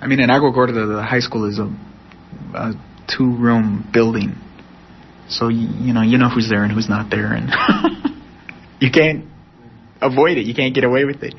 I 0.00 0.06
mean, 0.06 0.20
in 0.20 0.30
Agua 0.30 0.52
Gorda, 0.52 0.72
the 0.72 1.02
high 1.02 1.20
school 1.20 1.48
is 1.48 1.58
a, 1.58 1.74
a 2.54 2.72
two-room 3.08 3.88
building, 3.92 4.34
so 5.28 5.48
you, 5.48 5.68
you 5.86 5.92
know 5.92 6.02
you 6.02 6.18
know 6.18 6.28
who's 6.28 6.48
there 6.48 6.64
and 6.64 6.72
who's 6.72 6.88
not 6.88 7.10
there, 7.10 7.32
and 7.32 7.50
you 8.80 8.90
can't 8.90 9.26
avoid 10.00 10.38
it. 10.38 10.46
You 10.46 10.54
can't 10.54 10.74
get 10.74 10.84
away 10.84 11.04
with 11.04 11.22
it. 11.22 11.34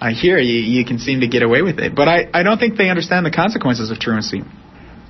Uh, 0.00 0.10
hear 0.10 0.38
you, 0.38 0.60
you 0.60 0.84
can 0.84 0.98
seem 0.98 1.20
to 1.20 1.28
get 1.28 1.42
away 1.42 1.62
with 1.62 1.78
it, 1.78 1.94
but 1.94 2.06
I, 2.06 2.28
I 2.34 2.42
don't 2.42 2.58
think 2.58 2.76
they 2.76 2.90
understand 2.90 3.24
the 3.24 3.30
consequences 3.30 3.90
of 3.90 3.98
truancy. 3.98 4.42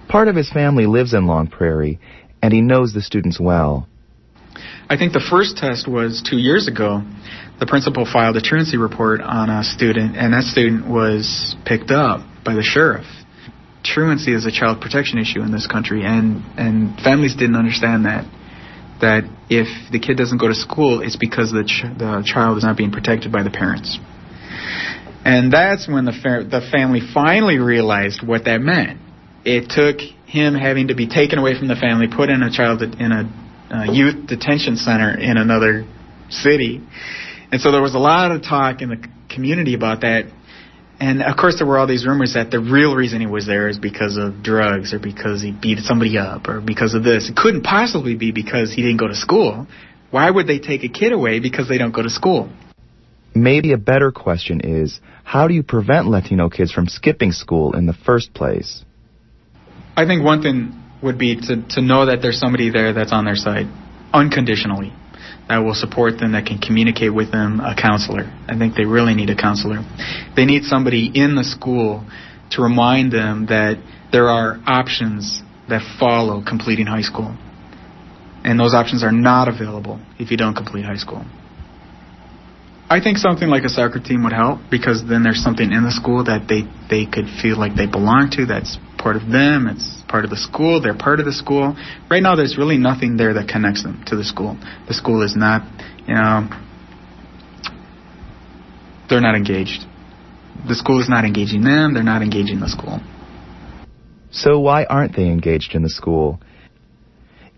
Part 0.08 0.28
of 0.28 0.36
his 0.36 0.50
family 0.50 0.86
lives 0.86 1.12
in 1.12 1.26
Long 1.26 1.48
Prairie, 1.48 1.98
and 2.40 2.52
he 2.52 2.60
knows 2.60 2.92
the 2.92 3.02
students 3.02 3.40
well. 3.40 3.88
I 4.88 4.96
think 4.96 5.12
the 5.12 5.24
first 5.28 5.56
test 5.56 5.88
was 5.88 6.22
two 6.22 6.36
years 6.36 6.68
ago. 6.68 7.02
The 7.58 7.66
principal 7.66 8.06
filed 8.06 8.36
a 8.36 8.40
truancy 8.40 8.76
report 8.76 9.20
on 9.20 9.50
a 9.50 9.64
student, 9.64 10.16
and 10.16 10.32
that 10.32 10.44
student 10.44 10.88
was 10.88 11.56
picked 11.64 11.90
up 11.90 12.20
by 12.44 12.54
the 12.54 12.62
sheriff. 12.62 13.06
Truancy 13.82 14.32
is 14.32 14.46
a 14.46 14.52
child 14.52 14.80
protection 14.80 15.18
issue 15.18 15.42
in 15.42 15.50
this 15.50 15.66
country, 15.66 16.04
and, 16.04 16.44
and 16.56 16.96
families 17.00 17.34
didn't 17.34 17.56
understand 17.56 18.04
that. 18.04 18.24
That 19.00 19.24
if 19.50 19.66
the 19.90 19.98
kid 19.98 20.16
doesn't 20.16 20.38
go 20.38 20.48
to 20.48 20.54
school, 20.54 21.02
it's 21.02 21.16
because 21.16 21.50
the, 21.50 21.64
ch- 21.64 21.90
the 21.98 22.22
child 22.24 22.56
is 22.58 22.62
not 22.62 22.76
being 22.76 22.92
protected 22.92 23.32
by 23.32 23.42
the 23.42 23.50
parents. 23.50 23.98
And 25.24 25.52
that's 25.52 25.88
when 25.88 26.04
the, 26.04 26.12
fa- 26.12 26.46
the 26.48 26.60
family 26.70 27.00
finally 27.12 27.58
realized 27.58 28.26
what 28.26 28.44
that 28.44 28.60
meant. 28.60 29.00
it 29.44 29.70
took 29.70 29.98
him 30.26 30.54
having 30.54 30.88
to 30.88 30.94
be 30.94 31.06
taken 31.08 31.38
away 31.38 31.56
from 31.56 31.68
the 31.68 31.76
family, 31.76 32.08
put 32.08 32.30
in 32.30 32.42
a 32.42 32.50
child 32.50 32.82
in 32.82 33.12
a 33.12 33.22
uh, 33.70 33.84
youth 33.92 34.26
detention 34.26 34.76
center 34.76 35.16
in 35.18 35.36
another 35.36 35.86
city. 36.30 36.80
And 37.52 37.60
so 37.60 37.70
there 37.70 37.82
was 37.82 37.94
a 37.94 37.98
lot 37.98 38.32
of 38.32 38.42
talk 38.42 38.82
in 38.82 38.88
the 38.90 39.08
community 39.32 39.74
about 39.74 40.00
that. 40.00 40.26
And 40.98 41.22
of 41.22 41.36
course, 41.36 41.58
there 41.58 41.66
were 41.66 41.78
all 41.78 41.86
these 41.86 42.06
rumors 42.06 42.34
that 42.34 42.50
the 42.50 42.58
real 42.58 42.94
reason 42.94 43.20
he 43.20 43.26
was 43.26 43.46
there 43.46 43.68
is 43.68 43.78
because 43.78 44.16
of 44.16 44.42
drugs 44.42 44.94
or 44.94 44.98
because 44.98 45.42
he 45.42 45.52
beat 45.52 45.78
somebody 45.80 46.18
up 46.18 46.48
or 46.48 46.60
because 46.60 46.94
of 46.94 47.04
this. 47.04 47.28
It 47.28 47.36
couldn't 47.36 47.62
possibly 47.62 48.16
be 48.16 48.32
because 48.32 48.72
he 48.72 48.82
didn't 48.82 48.98
go 48.98 49.08
to 49.08 49.14
school. 49.14 49.66
Why 50.10 50.30
would 50.30 50.46
they 50.46 50.58
take 50.58 50.84
a 50.84 50.88
kid 50.88 51.12
away 51.12 51.40
because 51.40 51.68
they 51.68 51.78
don't 51.78 51.92
go 51.92 52.02
to 52.02 52.10
school? 52.10 52.50
Maybe 53.36 53.72
a 53.72 53.76
better 53.76 54.12
question 54.12 54.62
is 54.62 54.98
how 55.22 55.46
do 55.46 55.52
you 55.52 55.62
prevent 55.62 56.06
Latino 56.06 56.48
kids 56.48 56.72
from 56.72 56.88
skipping 56.88 57.32
school 57.32 57.76
in 57.76 57.84
the 57.84 57.92
first 57.92 58.32
place? 58.32 58.82
I 59.94 60.06
think 60.06 60.24
one 60.24 60.40
thing 60.40 60.82
would 61.02 61.18
be 61.18 61.36
to, 61.36 61.62
to 61.70 61.82
know 61.82 62.06
that 62.06 62.22
there's 62.22 62.40
somebody 62.40 62.70
there 62.70 62.94
that's 62.94 63.12
on 63.12 63.26
their 63.26 63.36
side 63.36 63.66
unconditionally 64.14 64.90
that 65.48 65.58
will 65.58 65.74
support 65.74 66.18
them, 66.18 66.32
that 66.32 66.46
can 66.46 66.58
communicate 66.58 67.14
with 67.14 67.30
them, 67.30 67.60
a 67.60 67.74
counselor. 67.76 68.24
I 68.48 68.56
think 68.56 68.74
they 68.74 68.86
really 68.86 69.14
need 69.14 69.28
a 69.28 69.36
counselor. 69.36 69.84
They 70.34 70.46
need 70.46 70.64
somebody 70.64 71.10
in 71.14 71.36
the 71.36 71.44
school 71.44 72.08
to 72.52 72.62
remind 72.62 73.12
them 73.12 73.46
that 73.46 73.76
there 74.12 74.28
are 74.28 74.58
options 74.66 75.42
that 75.68 75.82
follow 76.00 76.42
completing 76.42 76.86
high 76.86 77.02
school. 77.02 77.36
And 78.44 78.58
those 78.58 78.72
options 78.72 79.04
are 79.04 79.12
not 79.12 79.48
available 79.48 80.00
if 80.18 80.30
you 80.30 80.38
don't 80.38 80.54
complete 80.54 80.86
high 80.86 80.96
school. 80.96 81.24
I 82.88 83.00
think 83.00 83.18
something 83.18 83.48
like 83.48 83.64
a 83.64 83.68
soccer 83.68 83.98
team 83.98 84.22
would 84.22 84.32
help 84.32 84.60
because 84.70 85.02
then 85.08 85.24
there's 85.24 85.42
something 85.42 85.72
in 85.72 85.82
the 85.82 85.90
school 85.90 86.22
that 86.24 86.46
they 86.46 86.62
they 86.88 87.10
could 87.10 87.26
feel 87.42 87.58
like 87.58 87.74
they 87.74 87.86
belong 87.86 88.30
to. 88.38 88.46
That's 88.46 88.78
part 88.96 89.16
of 89.16 89.26
them. 89.26 89.66
It's 89.66 90.02
part 90.08 90.22
of 90.24 90.30
the 90.30 90.36
school. 90.36 90.80
They're 90.80 90.96
part 90.96 91.18
of 91.18 91.26
the 91.26 91.32
school. 91.32 91.74
Right 92.08 92.22
now, 92.22 92.36
there's 92.36 92.56
really 92.56 92.78
nothing 92.78 93.16
there 93.16 93.34
that 93.34 93.48
connects 93.48 93.82
them 93.82 94.04
to 94.06 94.14
the 94.14 94.22
school. 94.22 94.56
The 94.86 94.94
school 94.94 95.22
is 95.22 95.34
not, 95.34 95.66
you 96.06 96.14
know, 96.14 96.48
they're 99.10 99.20
not 99.20 99.34
engaged. 99.34 99.84
The 100.68 100.74
school 100.76 101.00
is 101.00 101.08
not 101.08 101.24
engaging 101.24 101.62
them. 101.62 101.92
They're 101.92 102.02
not 102.02 102.22
engaging 102.22 102.60
the 102.60 102.68
school. 102.68 103.00
So 104.30 104.60
why 104.60 104.84
aren't 104.84 105.16
they 105.16 105.26
engaged 105.26 105.74
in 105.74 105.82
the 105.82 105.90
school? 105.90 106.40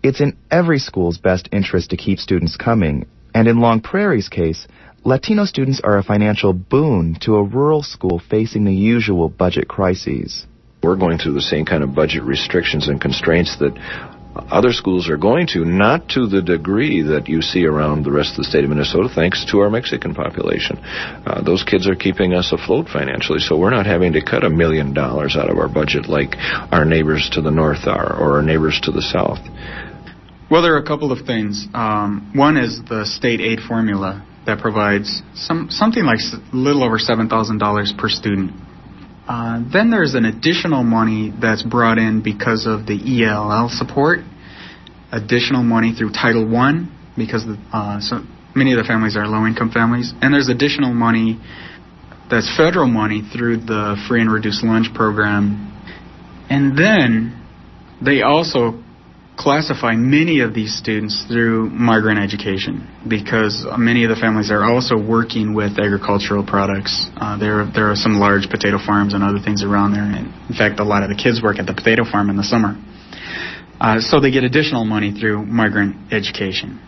It's 0.01 0.21
in 0.21 0.37
every 0.49 0.79
school's 0.79 1.19
best 1.19 1.49
interest 1.51 1.91
to 1.91 1.97
keep 1.97 2.19
students 2.19 2.55
coming, 2.57 3.05
and 3.33 3.47
in 3.47 3.59
Long 3.59 3.81
Prairie's 3.81 4.29
case, 4.29 4.67
Latino 5.05 5.45
students 5.45 5.79
are 5.81 5.97
a 5.97 6.03
financial 6.03 6.51
boon 6.51 7.15
to 7.21 7.35
a 7.35 7.43
rural 7.43 7.81
school 7.81 8.19
facing 8.29 8.65
the 8.65 8.73
usual 8.73 9.29
budget 9.29 9.67
crises. 9.67 10.45
We're 10.83 10.97
going 10.97 11.17
through 11.17 11.33
the 11.33 11.41
same 11.41 11.65
kind 11.65 11.83
of 11.83 11.95
budget 11.95 12.23
restrictions 12.23 12.89
and 12.89 12.99
constraints 12.99 13.57
that 13.59 13.77
other 14.51 14.71
schools 14.73 15.09
are 15.09 15.17
going 15.17 15.47
to, 15.47 15.63
not 15.63 16.09
to 16.09 16.27
the 16.27 16.41
degree 16.41 17.01
that 17.01 17.29
you 17.29 17.41
see 17.41 17.65
around 17.65 18.03
the 18.03 18.11
rest 18.11 18.31
of 18.31 18.37
the 18.37 18.43
state 18.43 18.63
of 18.63 18.69
Minnesota, 18.69 19.09
thanks 19.13 19.45
to 19.51 19.59
our 19.59 19.69
Mexican 19.69 20.13
population. 20.13 20.77
Uh, 20.77 21.41
those 21.43 21.63
kids 21.63 21.87
are 21.87 21.95
keeping 21.95 22.33
us 22.33 22.51
afloat 22.51 22.87
financially, 22.87 23.39
so 23.39 23.57
we're 23.57 23.69
not 23.69 23.85
having 23.85 24.13
to 24.13 24.23
cut 24.23 24.43
a 24.43 24.49
million 24.49 24.93
dollars 24.93 25.35
out 25.37 25.49
of 25.49 25.57
our 25.57 25.69
budget 25.69 26.07
like 26.07 26.35
our 26.71 26.85
neighbors 26.85 27.29
to 27.33 27.41
the 27.41 27.51
north 27.51 27.87
are 27.87 28.15
or 28.19 28.37
our 28.37 28.43
neighbors 28.43 28.79
to 28.83 28.91
the 28.91 29.01
south. 29.01 29.39
Well, 30.51 30.61
there 30.61 30.73
are 30.75 30.79
a 30.79 30.85
couple 30.85 31.11
of 31.11 31.25
things. 31.25 31.67
Um, 31.73 32.31
one 32.33 32.57
is 32.57 32.81
the 32.89 33.05
state 33.05 33.39
aid 33.39 33.59
formula 33.59 34.25
that 34.49 34.59
provides 34.59 35.21
some 35.35 35.69
something 35.69 36.03
like 36.03 36.17
a 36.33 36.55
little 36.55 36.83
over 36.83 36.97
seven 36.97 37.29
thousand 37.29 37.59
dollars 37.59 37.93
per 37.97 38.09
student. 38.09 38.51
Uh, 39.27 39.61
then 39.71 39.91
there's 39.91 40.15
an 40.15 40.25
additional 40.25 40.83
money 40.83 41.31
that's 41.39 41.61
brought 41.61 41.99
in 41.99 42.23
because 42.23 42.65
of 42.65 42.87
the 42.87 42.97
ELL 42.97 43.69
support, 43.69 44.19
additional 45.11 45.61
money 45.61 45.93
through 45.93 46.09
Title 46.09 46.49
I 46.57 46.89
because 47.15 47.45
the, 47.45 47.57
uh, 47.71 47.99
so 48.01 48.25
many 48.55 48.73
of 48.73 48.77
the 48.77 48.83
families 48.83 49.15
are 49.15 49.27
low-income 49.27 49.69
families, 49.69 50.13
and 50.21 50.33
there's 50.33 50.49
additional 50.49 50.93
money 50.93 51.39
that's 52.31 52.49
federal 52.57 52.87
money 52.87 53.21
through 53.21 53.57
the 53.57 53.97
free 54.07 54.21
and 54.21 54.31
reduced 54.31 54.63
lunch 54.63 54.87
program, 54.95 55.69
and 56.49 56.75
then 56.75 57.37
they 58.01 58.23
also 58.23 58.81
classify 59.39 59.95
many 59.95 60.41
of 60.41 60.53
these 60.53 60.75
students 60.75 61.23
through 61.31 61.69
migrant 61.69 62.19
education 62.19 62.85
because 63.07 63.65
many 63.77 64.03
of 64.03 64.09
the 64.09 64.19
families 64.19 64.51
are 64.51 64.65
also 64.65 64.99
working 64.99 65.55
with 65.55 65.79
agricultural 65.79 66.45
products. 66.45 67.07
Uh, 67.15 67.39
there, 67.39 67.63
there 67.71 67.89
are 67.89 67.95
some 67.95 68.19
large 68.19 68.49
potato 68.49 68.77
farms 68.77 69.13
and 69.13 69.23
other 69.23 69.39
things 69.39 69.63
around 69.63 69.93
there. 69.93 70.03
And 70.03 70.27
in 70.49 70.55
fact, 70.55 70.81
a 70.81 70.83
lot 70.83 71.03
of 71.03 71.09
the 71.09 71.15
kids 71.15 71.41
work 71.41 71.57
at 71.57 71.65
the 71.65 71.73
potato 71.73 72.03
farm 72.03 72.29
in 72.29 72.35
the 72.35 72.43
summer. 72.43 72.75
Uh, 73.79 74.01
so 74.01 74.19
they 74.19 74.29
get 74.29 74.43
additional 74.43 74.83
money 74.83 75.15
through 75.15 75.45
migrant 75.45 76.11
education. 76.11 76.83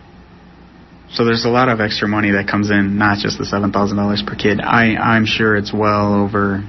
So 1.12 1.24
there's 1.24 1.46
a 1.46 1.50
lot 1.50 1.70
of 1.70 1.80
extra 1.80 2.08
money 2.08 2.32
that 2.32 2.48
comes 2.48 2.70
in, 2.70 2.98
not 2.98 3.20
just 3.20 3.38
the 3.38 3.46
seven 3.46 3.72
thousand 3.72 3.96
dollars 3.96 4.24
per 4.26 4.36
kid. 4.36 4.60
I, 4.60 4.96
I'm 4.96 5.26
sure 5.26 5.56
it's 5.56 5.72
well 5.74 6.14
over 6.14 6.64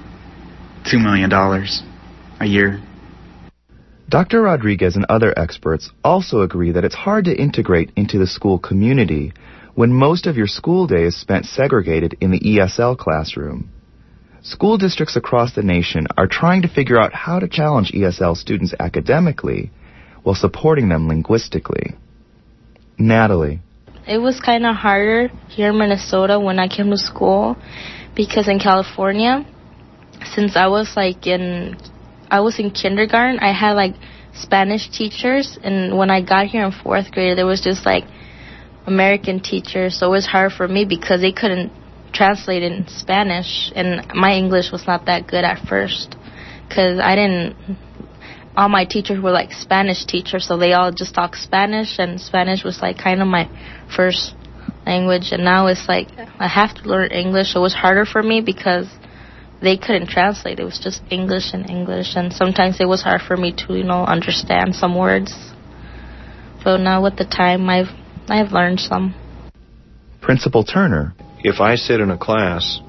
two 0.91 0.99
million 0.99 1.31
dollars 1.31 1.83
a 2.41 2.47
year 2.47 2.82
Dr. 4.13 4.43
Rodriguez 4.43 4.95
and 4.95 5.07
other 5.09 5.33
experts 5.39 5.89
also 6.05 6.43
agree 6.43 6.73
that 6.73 6.85
it's 6.85 6.95
hard 6.95 7.25
to 7.25 7.35
integrate 7.35 7.93
into 7.97 8.19
the 8.19 8.27
school 8.27 8.59
community 8.59 9.33
when 9.75 9.91
most 9.91 10.27
of 10.27 10.37
your 10.37 10.47
school 10.47 10.87
day 10.87 11.05
is 11.05 11.19
spent 11.19 11.47
segregated 11.47 12.19
in 12.21 12.31
the 12.31 12.41
ESL 12.41 12.99
classroom. 12.99 13.71
School 14.43 14.77
districts 14.77 15.17
across 15.17 15.55
the 15.55 15.63
nation 15.63 16.07
are 16.19 16.27
trying 16.27 16.61
to 16.61 16.69
figure 16.69 17.01
out 17.01 17.15
how 17.15 17.39
to 17.39 17.49
challenge 17.49 17.93
ESL 17.93 18.37
students 18.37 18.75
academically 18.79 19.71
while 20.25 20.35
supporting 20.35 20.91
them 20.91 21.09
linguistically. 21.09 21.95
Natalie. 22.99 23.61
It 24.07 24.19
was 24.19 24.39
kind 24.41 24.67
of 24.67 24.77
harder 24.77 25.29
here 25.49 25.71
in 25.71 25.79
Minnesota 25.79 26.39
when 26.39 26.59
I 26.59 26.69
came 26.69 26.91
to 26.91 26.99
school 26.99 27.57
because 28.15 28.47
in 28.47 28.59
California, 28.59 29.47
since 30.35 30.55
I 30.55 30.67
was 30.67 30.93
like 30.97 31.27
in 31.27 31.79
I 32.33 32.41
was 32.41 32.59
in 32.59 32.71
kindergarten, 32.71 33.41
I 33.41 33.53
had 33.53 33.73
like 33.73 33.95
Spanish 34.33 34.89
teachers, 34.89 35.59
and 35.63 35.99
when 35.99 36.09
I 36.09 36.23
got 36.23 36.47
here 36.47 36.65
in 36.65 36.73
fourth 36.73 37.13
grade, 37.13 37.37
there 37.37 37.45
was 37.45 37.61
just 37.61 37.85
like 37.85 38.05
American 38.87 39.41
teachers, 39.41 39.99
so 39.99 40.07
it 40.07 40.11
was 40.11 40.27
hard 40.27 40.53
for 40.53 40.67
me 40.67 40.87
because 40.87 41.21
they 41.21 41.33
couldn't 41.33 41.71
translate 42.15 42.63
in 42.63 42.87
Spanish, 42.89 43.71
and 43.77 44.07
my 44.15 44.33
English 44.33 44.73
was 44.73 44.87
not 44.87 45.05
that 45.05 45.27
good 45.27 45.45
at 45.45 45.69
first 45.69 46.17
because 46.67 46.99
I 46.99 47.17
didn't. 47.17 47.55
All 48.57 48.71
my 48.71 48.87
teachers 48.87 49.23
were 49.23 49.31
like 49.31 49.53
Spanish 49.53 50.07
teachers, 50.07 50.47
so 50.49 50.57
they 50.57 50.73
all 50.73 50.91
just 50.91 51.15
talk 51.15 51.37
Spanish, 51.37 51.99
and 51.99 52.19
Spanish 52.19 52.65
was 52.65 52.81
like 52.81 52.97
kind 52.97 53.21
of 53.21 53.29
my 53.29 53.45
first 53.95 54.35
language, 54.87 55.33
and 55.33 55.45
now 55.45 55.67
it's 55.67 55.87
like 55.87 56.09
I 56.17 56.49
have 56.49 56.75
to 56.77 56.89
learn 56.89 57.11
English, 57.11 57.53
so 57.53 57.61
it 57.61 57.63
was 57.63 57.75
harder 57.75 58.07
for 58.07 58.23
me 58.23 58.41
because 58.41 58.89
they 59.63 59.77
couldn't 59.77 60.09
translate. 60.09 60.59
It 60.59 60.65
was 60.65 60.79
just 60.79 61.01
English 61.11 61.55
and 61.55 61.71
English, 61.71 62.17
and 62.17 62.33
sometimes 62.33 62.81
it 62.81 62.89
was 62.89 63.03
hard 63.03 63.23
for 63.23 63.37
me 63.37 63.53
to, 63.53 63.75
you 63.75 63.85
know, 63.85 64.05
understand 64.05 64.75
some 64.75 64.99
words. 64.99 65.33
But 66.65 66.79
now 66.79 67.03
with 67.03 67.17
the 67.17 67.25
time, 67.25 67.69
I've 67.71 67.91
I've 68.29 68.53
learned 68.53 68.81
some. 68.81 69.15
Principal 70.21 70.65
Turner. 70.65 71.15
If 71.39 71.61
I 71.61 71.77
sit 71.77 72.01
in 72.01 72.11
a 72.11 72.19
class 72.19 72.81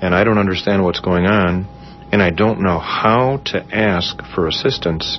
and 0.00 0.14
I 0.14 0.24
don't 0.24 0.38
understand 0.38 0.82
what's 0.84 1.00
going 1.00 1.26
on, 1.26 1.66
and 2.12 2.22
I 2.22 2.30
don't 2.30 2.60
know 2.60 2.78
how 2.78 3.42
to 3.46 3.58
ask 3.74 4.16
for 4.34 4.46
assistance, 4.46 5.18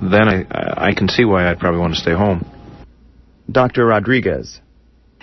then 0.00 0.28
I 0.28 0.44
I 0.88 0.94
can 0.94 1.08
see 1.08 1.24
why 1.24 1.50
I'd 1.50 1.58
probably 1.58 1.80
want 1.80 1.94
to 1.94 2.00
stay 2.00 2.14
home. 2.14 2.44
Dr. 3.50 3.86
Rodriguez. 3.86 4.60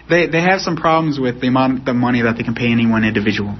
They 0.09 0.27
they 0.27 0.41
have 0.41 0.59
some 0.61 0.75
problems 0.75 1.19
with 1.19 1.39
the 1.39 1.47
amount 1.47 1.85
the 1.85 1.93
money 1.93 2.23
that 2.23 2.35
they 2.37 2.43
can 2.43 2.55
pay 2.55 2.71
any 2.71 2.87
one 2.87 3.03
individual. 3.03 3.55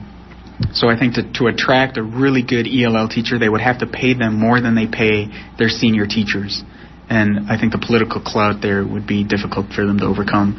So 0.74 0.88
I 0.90 0.98
think 0.98 1.16
to, 1.16 1.32
to 1.34 1.48
attract 1.48 1.98
a 1.98 2.04
really 2.04 2.44
good 2.44 2.68
ELL 2.68 3.08
teacher, 3.10 3.40
they 3.40 3.50
would 3.50 3.62
have 3.62 3.80
to 3.80 3.88
pay 3.88 4.14
them 4.14 4.40
more 4.40 4.62
than 4.62 4.76
they 4.76 4.88
pay 4.88 5.28
their 5.58 5.70
senior 5.70 6.06
teachers. 6.06 6.64
And 7.10 7.52
I 7.52 7.60
think 7.60 7.72
the 7.74 7.84
political 7.86 8.22
clout 8.22 8.62
there 8.62 8.86
would 8.86 9.08
be 9.08 9.24
difficult 9.24 9.74
for 9.74 9.86
them 9.86 10.00
to 10.00 10.06
overcome. 10.06 10.58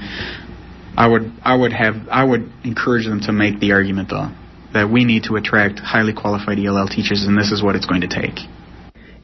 I 0.97 1.09
would 1.09 1.33
I 1.43 1.57
would 1.57 1.73
have 1.73 1.95
I 2.11 2.23
would 2.25 2.53
encourage 2.63 3.07
them 3.07 3.21
to 3.23 3.33
make 3.33 3.59
the 3.59 3.73
argument 3.73 4.11
though 4.11 4.31
that 4.73 4.91
we 4.91 5.05
need 5.05 5.25
to 5.25 5.37
attract 5.37 5.79
highly 5.79 6.13
qualified 6.13 6.59
ELL 6.59 6.89
teachers 6.89 7.25
and 7.25 7.39
this 7.39 7.51
is 7.51 7.63
what 7.63 7.77
it's 7.77 7.87
going 7.87 8.03
to 8.03 8.09
take. 8.09 8.39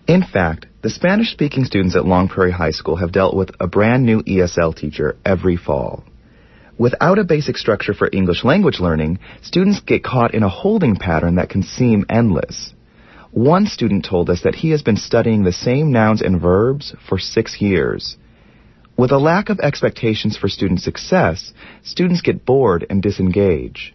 In 0.07 0.25
fact, 0.25 0.67
the 0.83 0.91
Spanish 0.91 1.31
speaking 1.31 1.65
students 1.65 1.95
at 1.95 2.05
Long 2.05 2.29
Prairie 2.29 2.51
High 2.51 2.71
School 2.71 2.97
have 2.97 3.13
dealt 3.13 3.37
with 3.37 3.51
a 3.61 3.69
brand 3.69 4.05
new 4.05 4.23
ESL 4.23 4.75
teacher 4.75 5.17
every 5.25 5.57
fall. 5.57 6.05
Without 6.81 7.19
a 7.19 7.25
basic 7.25 7.59
structure 7.59 7.93
for 7.93 8.09
English 8.11 8.43
language 8.43 8.81
learning, 8.81 9.19
students 9.43 9.81
get 9.81 10.03
caught 10.03 10.33
in 10.33 10.43
a 10.43 10.49
holding 10.49 10.97
pattern 10.97 11.35
that 11.35 11.51
can 11.51 11.63
seem 11.63 12.07
endless. 12.09 12.73
One 13.33 13.67
student 13.67 14.07
told 14.07 14.31
us 14.31 14.41
that 14.45 14.55
he 14.55 14.71
has 14.71 14.81
been 14.81 14.97
studying 14.97 15.45
the 15.45 15.53
same 15.53 15.93
nouns 15.93 16.23
and 16.23 16.41
verbs 16.41 16.95
for 17.07 17.19
six 17.19 17.61
years. 17.61 18.17
With 18.97 19.13
a 19.13 19.19
lack 19.19 19.51
of 19.51 19.61
expectations 19.61 20.39
for 20.39 20.49
student 20.49 20.81
success, 20.81 21.53
students 21.83 22.23
get 22.23 22.47
bored 22.47 22.87
and 22.89 23.03
disengage. 23.03 23.95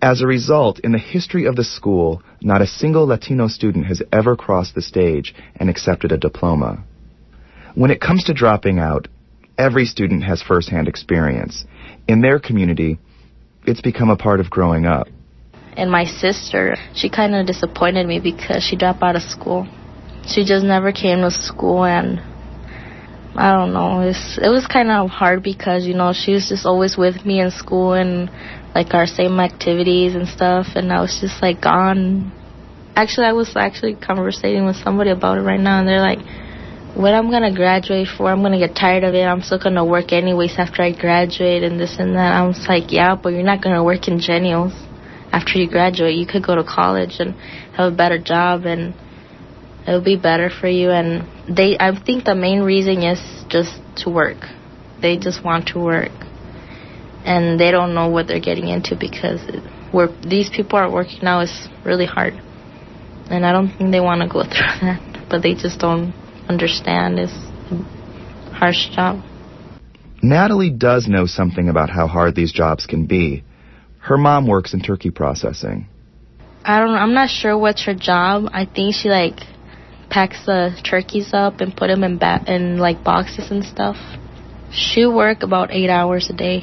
As 0.00 0.22
a 0.22 0.26
result, 0.26 0.78
in 0.78 0.92
the 0.92 0.98
history 0.98 1.44
of 1.44 1.56
the 1.56 1.62
school, 1.62 2.22
not 2.40 2.62
a 2.62 2.66
single 2.66 3.06
Latino 3.06 3.48
student 3.48 3.84
has 3.84 4.00
ever 4.10 4.34
crossed 4.34 4.74
the 4.74 4.80
stage 4.80 5.34
and 5.56 5.68
accepted 5.68 6.10
a 6.10 6.16
diploma. 6.16 6.84
When 7.74 7.90
it 7.90 8.00
comes 8.00 8.24
to 8.24 8.32
dropping 8.32 8.78
out, 8.78 9.08
every 9.58 9.84
student 9.84 10.24
has 10.24 10.42
firsthand 10.42 10.88
experience. 10.88 11.64
In 12.06 12.20
their 12.20 12.38
community, 12.38 12.98
it's 13.66 13.80
become 13.80 14.10
a 14.10 14.16
part 14.16 14.40
of 14.40 14.50
growing 14.50 14.86
up. 14.86 15.08
And 15.76 15.90
my 15.90 16.04
sister, 16.04 16.76
she 16.94 17.08
kind 17.08 17.34
of 17.34 17.46
disappointed 17.46 18.06
me 18.06 18.20
because 18.20 18.62
she 18.62 18.76
dropped 18.76 19.02
out 19.02 19.16
of 19.16 19.22
school. 19.22 19.66
She 20.26 20.44
just 20.44 20.64
never 20.64 20.92
came 20.92 21.20
to 21.20 21.30
school 21.30 21.84
and 21.84 22.20
I 23.36 23.52
don't 23.52 23.72
know. 23.72 24.00
It's, 24.00 24.38
it 24.38 24.48
was 24.48 24.66
kind 24.66 24.90
of 24.90 25.10
hard 25.10 25.42
because, 25.42 25.86
you 25.86 25.94
know, 25.94 26.12
she 26.12 26.32
was 26.32 26.48
just 26.48 26.64
always 26.64 26.96
with 26.96 27.26
me 27.26 27.40
in 27.40 27.50
school 27.50 27.94
and 27.94 28.30
like 28.74 28.94
our 28.94 29.06
same 29.06 29.40
activities 29.40 30.14
and 30.14 30.28
stuff 30.28 30.66
and 30.76 30.92
I 30.92 31.00
was 31.00 31.18
just 31.20 31.42
like 31.42 31.60
gone. 31.60 32.32
Actually, 32.94 33.26
I 33.26 33.32
was 33.32 33.56
actually 33.56 33.96
conversating 33.96 34.64
with 34.66 34.76
somebody 34.76 35.10
about 35.10 35.38
it 35.38 35.42
right 35.42 35.58
now 35.58 35.80
and 35.80 35.88
they're 35.88 36.00
like, 36.00 36.20
what 36.94 37.12
I'm 37.12 37.30
gonna 37.30 37.54
graduate 37.54 38.08
for, 38.16 38.30
I'm 38.30 38.42
gonna 38.42 38.58
get 38.58 38.76
tired 38.76 39.04
of 39.04 39.14
it. 39.14 39.22
I'm 39.22 39.42
still 39.42 39.58
gonna 39.58 39.84
work 39.84 40.12
anyways 40.12 40.54
after 40.58 40.82
I 40.82 40.92
graduate 40.92 41.62
and 41.62 41.78
this 41.78 41.96
and 41.98 42.14
that. 42.14 42.34
I 42.34 42.46
was 42.46 42.66
like, 42.68 42.92
yeah, 42.92 43.16
but 43.20 43.30
you're 43.30 43.42
not 43.42 43.62
gonna 43.62 43.82
work 43.82 44.06
in 44.08 44.20
Jennie-O's 44.20 44.74
after 45.32 45.58
you 45.58 45.68
graduate. 45.68 46.14
You 46.14 46.26
could 46.26 46.44
go 46.44 46.54
to 46.54 46.64
college 46.64 47.16
and 47.18 47.34
have 47.76 47.92
a 47.92 47.96
better 47.96 48.18
job 48.18 48.64
and 48.64 48.94
it'll 49.86 50.04
be 50.04 50.16
better 50.16 50.50
for 50.50 50.68
you. 50.68 50.90
And 50.90 51.26
they, 51.48 51.76
I 51.78 51.90
think 52.00 52.24
the 52.24 52.34
main 52.34 52.60
reason 52.62 53.02
is 53.02 53.44
just 53.48 53.80
to 54.04 54.10
work. 54.10 54.38
They 55.00 55.16
just 55.18 55.44
want 55.44 55.68
to 55.68 55.80
work, 55.80 56.12
and 57.26 57.60
they 57.60 57.70
don't 57.70 57.94
know 57.94 58.08
what 58.08 58.26
they're 58.26 58.40
getting 58.40 58.68
into 58.68 58.96
because 58.96 59.40
where 59.92 60.08
these 60.22 60.48
people 60.48 60.78
are 60.78 60.90
working 60.90 61.18
now 61.22 61.40
is 61.40 61.68
really 61.84 62.06
hard, 62.06 62.32
and 63.28 63.44
I 63.44 63.52
don't 63.52 63.68
think 63.68 63.90
they 63.90 64.00
want 64.00 64.22
to 64.22 64.28
go 64.28 64.42
through 64.44 64.80
that. 64.80 65.26
But 65.28 65.42
they 65.42 65.54
just 65.54 65.78
don't 65.78 66.14
understand. 66.48 67.18
is 67.18 67.32
a 67.70 68.52
harsh 68.52 68.90
job. 68.90 69.22
Natalie 70.22 70.70
does 70.70 71.06
know 71.06 71.26
something 71.26 71.68
about 71.68 71.90
how 71.90 72.06
hard 72.06 72.34
these 72.34 72.52
jobs 72.52 72.86
can 72.86 73.06
be. 73.06 73.44
Her 73.98 74.16
mom 74.16 74.46
works 74.46 74.74
in 74.74 74.80
turkey 74.80 75.10
processing. 75.10 75.86
I 76.64 76.78
don't. 76.78 76.92
Know 76.92 76.98
I'm 76.98 77.14
not 77.14 77.28
sure 77.28 77.56
what's 77.58 77.84
her 77.84 77.94
job. 77.94 78.48
I 78.52 78.64
think 78.64 78.94
she 78.94 79.08
like 79.08 79.40
packs 80.10 80.46
the 80.46 80.70
turkeys 80.82 81.30
up 81.32 81.60
and 81.60 81.76
put 81.76 81.88
them 81.88 82.04
in 82.04 82.18
ba- 82.18 82.44
in 82.46 82.78
like 82.78 83.04
boxes 83.04 83.50
and 83.50 83.64
stuff. 83.64 83.96
She 84.72 85.06
work 85.06 85.42
about 85.42 85.70
eight 85.72 85.90
hours 85.90 86.30
a 86.30 86.32
day. 86.32 86.62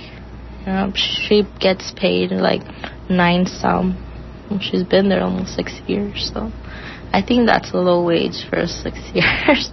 Um, 0.66 0.94
she 0.96 1.44
gets 1.60 1.92
paid 1.96 2.32
like 2.32 2.62
nine 3.10 3.46
some. 3.46 3.98
She's 4.60 4.84
been 4.84 5.10
there 5.10 5.24
almost 5.24 5.56
six 5.56 5.80
years, 5.88 6.32
so 6.34 6.52
I 7.14 7.22
think 7.22 7.46
that's 7.48 7.72
a 7.72 7.78
low 7.78 8.04
wage 8.06 8.46
for 8.50 8.66
six 8.68 8.98
years. 9.14 9.70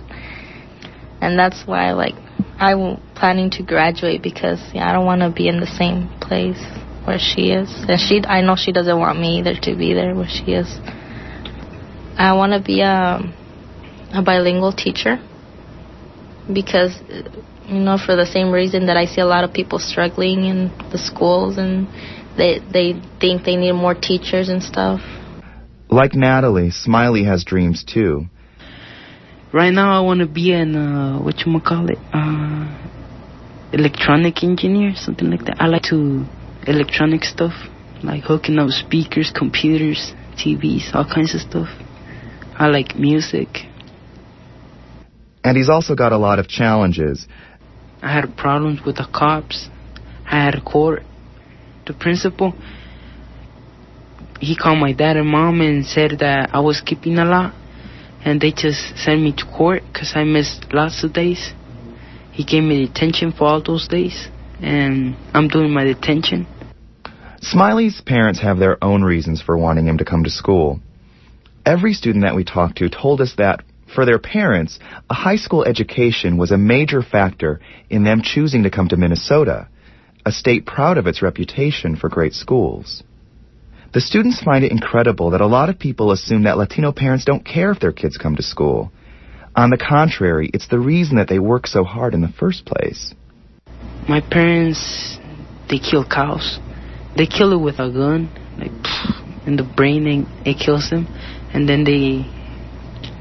and 1.20 1.38
that's 1.38 1.66
why 1.66 1.92
like 1.92 2.14
I'm 2.58 3.00
planning 3.14 3.50
to 3.52 3.62
graduate 3.62 4.22
because 4.22 4.60
yeah, 4.74 4.88
I 4.88 4.92
don't 4.92 5.06
want 5.06 5.22
to 5.22 5.30
be 5.30 5.48
in 5.48 5.60
the 5.60 5.66
same 5.66 6.08
place 6.20 6.62
where 7.04 7.18
she 7.18 7.50
is. 7.52 7.70
And 7.88 8.00
she 8.00 8.22
I 8.26 8.40
know 8.42 8.56
she 8.56 8.72
doesn't 8.72 8.98
want 8.98 9.18
me 9.20 9.38
either 9.38 9.54
to 9.54 9.76
be 9.76 9.94
there 9.94 10.14
where 10.14 10.28
she 10.28 10.52
is. 10.52 10.68
I 12.16 12.34
want 12.34 12.52
to 12.52 12.60
be 12.60 12.80
a 12.80 13.20
a 14.12 14.22
bilingual 14.22 14.72
teacher 14.72 15.18
because 16.52 16.96
uh, 17.10 17.22
you 17.66 17.78
know 17.78 17.98
for 17.98 18.16
the 18.16 18.26
same 18.26 18.50
reason 18.50 18.86
that 18.86 18.96
I 18.96 19.04
see 19.04 19.20
a 19.20 19.26
lot 19.26 19.44
of 19.44 19.52
people 19.52 19.78
struggling 19.78 20.44
in 20.44 20.72
the 20.90 20.98
schools 20.98 21.58
and 21.58 21.86
they 22.36 22.58
they 22.58 23.00
think 23.20 23.44
they 23.44 23.56
need 23.56 23.72
more 23.72 23.94
teachers 23.94 24.48
and 24.48 24.62
stuff. 24.62 25.00
Like 25.90 26.14
Natalie, 26.14 26.70
Smiley 26.70 27.24
has 27.24 27.44
dreams 27.44 27.82
too. 27.84 28.26
Right 29.52 29.72
now, 29.72 29.96
I 29.96 30.04
want 30.04 30.20
to 30.20 30.26
be 30.26 30.52
an 30.52 30.76
uh, 30.76 31.18
what 31.20 31.46
you 31.46 31.60
call 31.60 31.88
it, 31.88 31.98
uh, 32.12 32.68
electronic 33.72 34.42
engineer, 34.42 34.92
something 34.94 35.30
like 35.30 35.46
that. 35.46 35.56
I 35.58 35.66
like 35.66 35.84
to 35.84 36.26
electronic 36.66 37.24
stuff, 37.24 37.54
like 38.02 38.24
hooking 38.24 38.58
up 38.58 38.68
speakers, 38.68 39.32
computers, 39.34 40.12
TVs, 40.36 40.94
all 40.94 41.06
kinds 41.06 41.34
of 41.34 41.40
stuff. 41.40 41.68
I 42.54 42.66
like 42.66 42.96
music. 42.96 43.48
And 45.42 45.56
he's 45.56 45.70
also 45.70 45.94
got 45.94 46.12
a 46.12 46.18
lot 46.18 46.38
of 46.38 46.48
challenges. 46.48 47.26
I 48.02 48.12
had 48.12 48.36
problems 48.36 48.84
with 48.84 48.96
the 48.96 49.08
cops. 49.10 49.68
I 50.26 50.44
had 50.44 50.54
a 50.54 50.60
court. 50.60 51.02
The 51.86 51.94
principal, 51.94 52.52
he 54.40 54.56
called 54.56 54.78
my 54.78 54.92
dad 54.92 55.16
and 55.16 55.28
mom 55.28 55.60
and 55.60 55.84
said 55.84 56.18
that 56.20 56.50
I 56.52 56.60
was 56.60 56.78
skipping 56.78 57.18
a 57.18 57.24
lot. 57.24 57.54
And 58.24 58.40
they 58.40 58.52
just 58.52 58.96
sent 58.96 59.22
me 59.22 59.32
to 59.32 59.44
court 59.44 59.82
because 59.92 60.12
I 60.14 60.24
missed 60.24 60.66
lots 60.72 61.04
of 61.04 61.12
days. 61.12 61.52
He 62.32 62.44
gave 62.44 62.62
me 62.62 62.86
detention 62.86 63.32
for 63.32 63.44
all 63.44 63.62
those 63.62 63.88
days. 63.88 64.28
And 64.60 65.16
I'm 65.32 65.48
doing 65.48 65.72
my 65.72 65.84
detention. 65.84 66.46
Smiley's 67.40 68.00
parents 68.00 68.40
have 68.40 68.58
their 68.58 68.82
own 68.82 69.02
reasons 69.02 69.40
for 69.40 69.56
wanting 69.56 69.86
him 69.86 69.98
to 69.98 70.04
come 70.04 70.24
to 70.24 70.30
school. 70.30 70.80
Every 71.64 71.92
student 71.92 72.24
that 72.24 72.34
we 72.34 72.44
talked 72.44 72.78
to 72.78 72.88
told 72.88 73.20
us 73.20 73.34
that 73.38 73.62
for 73.94 74.04
their 74.04 74.18
parents, 74.18 74.78
a 75.08 75.14
high 75.14 75.36
school 75.36 75.64
education 75.64 76.36
was 76.36 76.50
a 76.50 76.58
major 76.58 77.02
factor 77.02 77.60
in 77.88 78.04
them 78.04 78.22
choosing 78.22 78.64
to 78.64 78.70
come 78.70 78.88
to 78.88 78.96
Minnesota, 78.96 79.68
a 80.26 80.32
state 80.32 80.66
proud 80.66 80.98
of 80.98 81.06
its 81.06 81.22
reputation 81.22 81.96
for 81.96 82.08
great 82.08 82.34
schools. 82.34 83.02
The 83.92 84.00
students 84.00 84.42
find 84.42 84.64
it 84.64 84.72
incredible 84.72 85.30
that 85.30 85.40
a 85.40 85.46
lot 85.46 85.70
of 85.70 85.78
people 85.78 86.12
assume 86.12 86.44
that 86.44 86.58
Latino 86.58 86.92
parents 86.92 87.24
don't 87.24 87.44
care 87.44 87.70
if 87.70 87.80
their 87.80 87.92
kids 87.92 88.16
come 88.16 88.36
to 88.36 88.42
school. 88.42 88.92
On 89.56 89.70
the 89.70 89.78
contrary, 89.78 90.50
it's 90.52 90.68
the 90.68 90.78
reason 90.78 91.16
that 91.16 91.28
they 91.28 91.38
work 91.38 91.66
so 91.66 91.84
hard 91.84 92.14
in 92.14 92.20
the 92.20 92.28
first 92.28 92.66
place. 92.66 93.14
My 94.08 94.20
parents, 94.20 95.18
they 95.68 95.78
kill 95.78 96.04
cows. 96.08 96.58
They 97.16 97.26
kill 97.26 97.52
it 97.52 97.60
with 97.60 97.80
a 97.80 97.90
gun, 97.90 98.30
like 98.58 99.46
in 99.46 99.56
the 99.56 99.64
brain, 99.64 100.06
and 100.06 100.46
it 100.46 100.62
kills 100.64 100.90
them, 100.90 101.06
and 101.52 101.68
then 101.68 101.84
they 101.84 102.26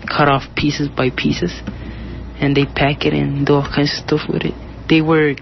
cut 0.08 0.28
off 0.28 0.44
pieces 0.56 0.88
by 0.90 1.10
pieces 1.10 1.52
and 2.40 2.56
they 2.56 2.66
pack 2.66 3.06
it 3.06 3.14
and 3.14 3.46
do 3.46 3.54
all 3.54 3.68
kinds 3.68 3.92
of 3.98 4.06
stuff 4.06 4.30
with 4.30 4.44
it. 4.44 4.54
They 4.90 5.02
work 5.02 5.38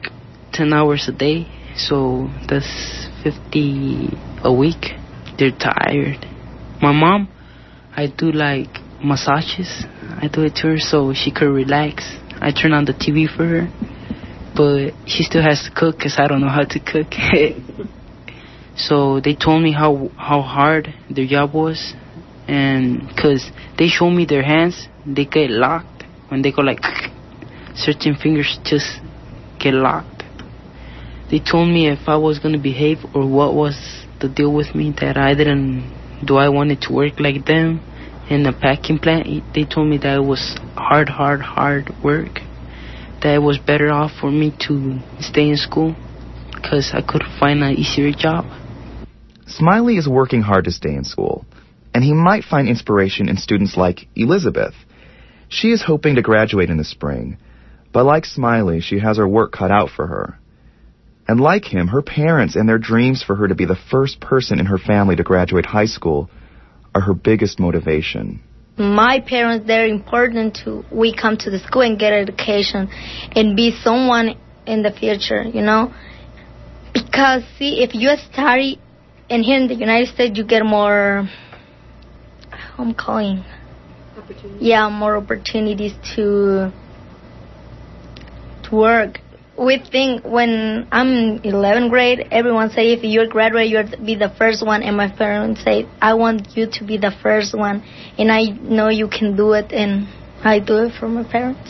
10 0.53 0.73
hours 0.73 1.07
a 1.07 1.11
day, 1.11 1.47
so 1.75 2.29
that's 2.49 3.07
50 3.23 4.09
a 4.43 4.53
week. 4.53 4.95
They're 5.37 5.51
tired. 5.51 6.25
My 6.81 6.93
mom, 6.93 7.27
I 7.95 8.07
do 8.07 8.31
like 8.31 8.69
massages. 9.03 9.85
I 10.21 10.29
do 10.31 10.43
it 10.43 10.55
to 10.61 10.67
her 10.67 10.79
so 10.79 11.13
she 11.13 11.31
could 11.31 11.49
relax. 11.49 12.03
I 12.41 12.51
turn 12.51 12.73
on 12.73 12.85
the 12.85 12.93
TV 12.93 13.27
for 13.27 13.45
her, 13.45 13.67
but 14.55 14.93
she 15.07 15.23
still 15.23 15.41
has 15.41 15.63
to 15.63 15.71
cook 15.75 15.97
because 15.97 16.15
I 16.17 16.27
don't 16.27 16.41
know 16.41 16.49
how 16.49 16.63
to 16.63 16.79
cook. 16.79 17.11
so 18.77 19.19
they 19.19 19.35
told 19.35 19.63
me 19.63 19.73
how 19.73 20.09
how 20.17 20.41
hard 20.41 20.93
their 21.09 21.27
job 21.27 21.53
was 21.53 21.93
and 22.47 23.07
because 23.07 23.51
they 23.77 23.87
show 23.87 24.09
me 24.09 24.25
their 24.25 24.43
hands, 24.43 24.87
they 25.05 25.25
get 25.25 25.49
locked 25.49 26.03
when 26.29 26.41
they 26.41 26.51
go 26.51 26.61
like 26.61 26.79
certain 27.75 28.15
fingers 28.15 28.59
just 28.63 28.99
get 29.59 29.73
locked. 29.73 30.23
They 31.31 31.39
told 31.39 31.69
me 31.69 31.89
if 31.89 32.07
I 32.07 32.17
was 32.17 32.39
gonna 32.39 32.61
behave 32.61 32.99
or 33.13 33.27
what 33.27 33.55
was 33.55 34.04
the 34.19 34.29
deal 34.29 34.53
with 34.53 34.73
me 34.75 34.93
that 35.01 35.17
I 35.17 35.33
didn't 35.33 35.91
do 36.25 36.37
I 36.37 36.49
wanted 36.49 36.81
to 36.83 36.93
work 36.93 37.19
like 37.19 37.45
them 37.45 37.81
in 38.29 38.43
the 38.43 38.53
packing 38.53 38.99
plant. 38.99 39.27
They 39.53 39.65
told 39.65 39.89
me 39.89 39.97
that 39.97 40.17
it 40.17 40.25
was 40.25 40.57
hard, 40.75 41.09
hard, 41.09 41.41
hard 41.41 41.91
work. 42.03 42.39
That 43.21 43.35
it 43.35 43.41
was 43.41 43.57
better 43.57 43.91
off 43.91 44.11
for 44.19 44.31
me 44.31 44.53
to 44.67 44.99
stay 45.19 45.49
in 45.49 45.57
school 45.57 45.95
because 46.53 46.91
I 46.93 47.01
could 47.01 47.23
find 47.39 47.63
an 47.63 47.75
easier 47.75 48.11
job. 48.11 48.45
Smiley 49.47 49.97
is 49.97 50.07
working 50.07 50.41
hard 50.41 50.65
to 50.65 50.71
stay 50.71 50.93
in 50.93 51.03
school 51.03 51.45
and 51.93 52.03
he 52.03 52.13
might 52.13 52.43
find 52.43 52.67
inspiration 52.67 53.29
in 53.29 53.37
students 53.37 53.77
like 53.77 54.07
Elizabeth. 54.15 54.73
She 55.47 55.69
is 55.71 55.81
hoping 55.81 56.15
to 56.15 56.21
graduate 56.21 56.69
in 56.69 56.77
the 56.77 56.83
spring, 56.83 57.37
but 57.93 58.03
like 58.03 58.25
Smiley, 58.25 58.81
she 58.81 58.99
has 58.99 59.17
her 59.17 59.27
work 59.27 59.53
cut 59.53 59.71
out 59.71 59.89
for 59.95 60.07
her. 60.07 60.39
And 61.27 61.39
like 61.39 61.65
him, 61.65 61.87
her 61.87 62.01
parents 62.01 62.55
and 62.55 62.69
their 62.69 62.77
dreams 62.77 63.23
for 63.23 63.35
her 63.35 63.47
to 63.47 63.55
be 63.55 63.65
the 63.65 63.77
first 63.89 64.19
person 64.19 64.59
in 64.59 64.67
her 64.67 64.77
family 64.77 65.15
to 65.15 65.23
graduate 65.23 65.65
high 65.65 65.85
school 65.85 66.29
are 66.93 67.01
her 67.01 67.13
biggest 67.13 67.59
motivation. 67.59 68.41
My 68.77 69.21
parents, 69.21 69.65
they're 69.65 69.87
important 69.87 70.59
to 70.65 70.83
we 70.91 71.15
come 71.15 71.37
to 71.37 71.49
the 71.49 71.59
school 71.59 71.81
and 71.81 71.97
get 71.97 72.13
education 72.13 72.89
and 73.31 73.55
be 73.55 73.71
someone 73.81 74.37
in 74.67 74.83
the 74.83 74.91
future, 74.91 75.43
you 75.43 75.61
know? 75.61 75.93
Because 76.93 77.43
see, 77.57 77.81
if 77.83 77.95
you 77.95 78.09
study 78.31 78.79
and 79.29 79.43
here 79.43 79.57
in 79.57 79.67
the 79.67 79.75
United 79.75 80.13
States, 80.13 80.37
you 80.37 80.43
get 80.43 80.63
more 80.63 81.27
I'm 82.77 82.93
calling. 82.93 83.43
Yeah, 84.59 84.89
more 84.89 85.17
opportunities 85.17 85.93
to 86.15 86.71
to 88.63 88.75
work 88.75 89.19
we 89.57 89.79
think 89.79 90.25
when 90.25 90.87
I'm 90.91 91.07
in 91.07 91.53
11th 91.53 91.89
grade, 91.89 92.27
everyone 92.31 92.69
say 92.71 92.91
if 92.91 93.03
you're 93.03 93.27
graduate, 93.27 93.67
you'll 93.69 94.05
be 94.05 94.15
the 94.15 94.33
first 94.37 94.65
one, 94.65 94.83
and 94.83 94.97
my 94.97 95.09
parents 95.09 95.63
say 95.63 95.87
I 96.01 96.15
want 96.15 96.57
you 96.57 96.67
to 96.73 96.83
be 96.83 96.97
the 96.97 97.11
first 97.23 97.57
one, 97.57 97.83
and 98.17 98.31
I 98.31 98.45
know 98.45 98.89
you 98.89 99.07
can 99.07 99.35
do 99.35 99.53
it, 99.53 99.71
and 99.71 100.07
I 100.43 100.59
do 100.59 100.77
it 100.85 100.93
for 100.99 101.07
my 101.07 101.23
parents. 101.23 101.69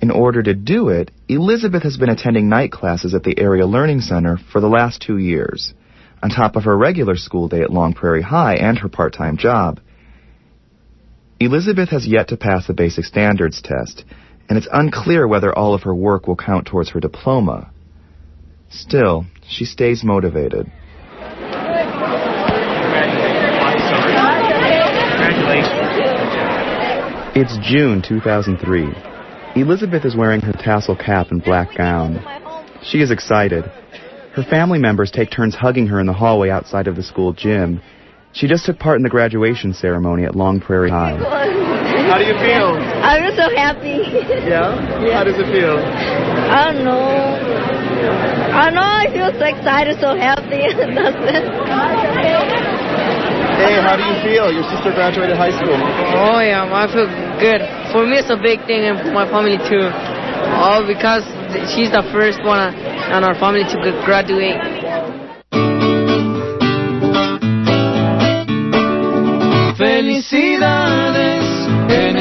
In 0.00 0.10
order 0.10 0.42
to 0.42 0.54
do 0.54 0.88
it, 0.88 1.10
Elizabeth 1.28 1.82
has 1.82 1.96
been 1.96 2.10
attending 2.10 2.48
night 2.48 2.72
classes 2.72 3.14
at 3.14 3.22
the 3.22 3.38
Area 3.38 3.66
Learning 3.66 4.00
Center 4.00 4.38
for 4.52 4.60
the 4.60 4.68
last 4.68 5.02
two 5.02 5.18
years, 5.18 5.74
on 6.22 6.30
top 6.30 6.56
of 6.56 6.64
her 6.64 6.76
regular 6.76 7.16
school 7.16 7.48
day 7.48 7.60
at 7.60 7.70
Long 7.70 7.92
Prairie 7.92 8.22
High 8.22 8.54
and 8.54 8.78
her 8.78 8.88
part-time 8.88 9.36
job. 9.36 9.80
Elizabeth 11.40 11.90
has 11.90 12.06
yet 12.06 12.28
to 12.28 12.36
pass 12.36 12.66
the 12.66 12.72
basic 12.72 13.04
standards 13.04 13.60
test, 13.62 14.04
and 14.48 14.58
it's 14.58 14.68
unclear 14.72 15.26
whether 15.26 15.56
all 15.56 15.74
of 15.74 15.82
her 15.82 15.94
work 15.94 16.26
will 16.26 16.36
count 16.36 16.66
towards 16.66 16.90
her 16.90 17.00
diploma. 17.00 17.70
Still, 18.70 19.24
she 19.48 19.64
stays 19.64 20.02
motivated. 20.04 20.70
It's 27.36 27.58
June 27.68 28.00
2003. 28.00 29.60
Elizabeth 29.60 30.04
is 30.04 30.16
wearing 30.16 30.40
her 30.40 30.52
tassel 30.52 30.96
cap 30.96 31.28
and 31.30 31.42
black 31.42 31.76
gown. 31.76 32.24
She 32.82 32.98
is 32.98 33.10
excited. 33.10 33.64
Her 34.34 34.42
family 34.42 34.78
members 34.78 35.10
take 35.10 35.30
turns 35.30 35.54
hugging 35.54 35.86
her 35.88 36.00
in 36.00 36.06
the 36.06 36.12
hallway 36.12 36.50
outside 36.50 36.86
of 36.86 36.96
the 36.96 37.02
school 37.02 37.32
gym. 37.32 37.80
She 38.32 38.48
just 38.48 38.66
took 38.66 38.78
part 38.78 38.96
in 38.96 39.04
the 39.04 39.08
graduation 39.08 39.72
ceremony 39.72 40.24
at 40.24 40.34
Long 40.34 40.60
Prairie 40.60 40.90
High. 40.90 41.63
How 42.14 42.22
do 42.22 42.30
you 42.30 42.38
feel? 42.38 42.78
I'm 43.02 43.26
just 43.26 43.34
so 43.34 43.50
happy. 43.58 43.98
Yeah? 44.46 44.70
How 45.10 45.26
does 45.26 45.34
it 45.34 45.50
feel? 45.50 45.74
I 45.82 46.70
don't 46.70 46.86
know. 46.86 47.02
I 48.54 48.70
don't 48.70 48.78
know. 48.78 48.86
I 48.86 49.10
feel 49.10 49.34
so 49.34 49.42
excited, 49.42 49.98
so 49.98 50.14
happy. 50.14 50.62
That's 50.78 51.18
it. 51.34 51.42
Hey, 53.58 53.82
how 53.82 53.98
do 53.98 54.06
you 54.06 54.14
feel? 54.22 54.46
Your 54.54 54.62
sister 54.62 54.94
graduated 54.94 55.34
high 55.34 55.50
school. 55.58 55.74
Oh 55.74 56.38
yeah, 56.38 56.70
I 56.70 56.86
feel 56.86 57.10
good. 57.42 57.66
For 57.90 58.06
me, 58.06 58.22
it's 58.22 58.30
a 58.30 58.38
big 58.38 58.62
thing, 58.70 58.86
and 58.86 59.02
for 59.02 59.10
my 59.10 59.26
family 59.26 59.58
too. 59.66 59.90
All 60.54 60.86
because 60.86 61.26
she's 61.74 61.90
the 61.90 62.06
first 62.14 62.38
one 62.46 62.62
in 62.62 63.26
our 63.26 63.34
family 63.42 63.66
to 63.66 63.76
graduate. 64.06 64.62
Felicidades 69.76 71.16
en 71.16 71.43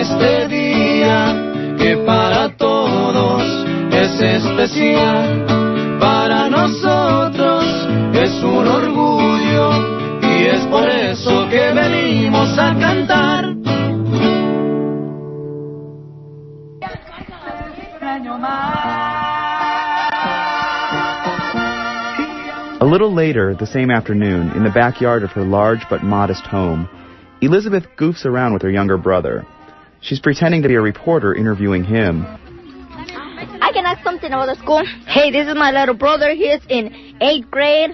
este 0.03 0.47
día 0.49 1.33
que 1.77 1.95
para 2.05 2.49
todos 2.57 3.41
es 3.91 4.19
especial. 4.19 5.45
Para 5.97 6.49
nosotros 6.49 7.63
es 8.13 8.43
un 8.43 8.67
orgullo 8.67 9.69
y 10.21 10.45
es 10.47 10.65
por 10.65 10.89
eso 10.89 11.47
que 11.49 11.71
venimos 11.71 12.57
a 12.59 12.75
cantar. 12.77 13.53
A 22.81 22.85
little 22.85 23.13
later, 23.13 23.55
the 23.55 23.65
same 23.65 23.89
afternoon, 23.89 24.51
in 24.57 24.63
the 24.63 24.69
backyard 24.69 25.23
of 25.23 25.31
her 25.31 25.45
large 25.45 25.87
but 25.89 26.03
modest 26.03 26.45
home, 26.45 26.89
Elizabeth 27.41 27.85
goofs 27.97 28.25
around 28.25 28.51
with 28.51 28.61
her 28.61 28.69
younger 28.69 28.97
brother. 28.97 29.45
She's 30.03 30.19
pretending 30.19 30.61
to 30.63 30.67
be 30.67 30.75
a 30.75 30.81
reporter 30.81 31.33
interviewing 31.33 31.85
him. 31.85 32.25
I 32.25 33.71
can 33.73 33.85
ask 33.85 34.03
something 34.03 34.27
about 34.27 34.47
the 34.47 34.55
school. 34.61 34.83
Hey, 35.07 35.31
this 35.31 35.47
is 35.47 35.55
my 35.55 35.71
little 35.71 35.95
brother. 35.95 36.31
He 36.31 36.43
is 36.43 36.61
in 36.69 37.17
eighth 37.21 37.49
grade. 37.49 37.91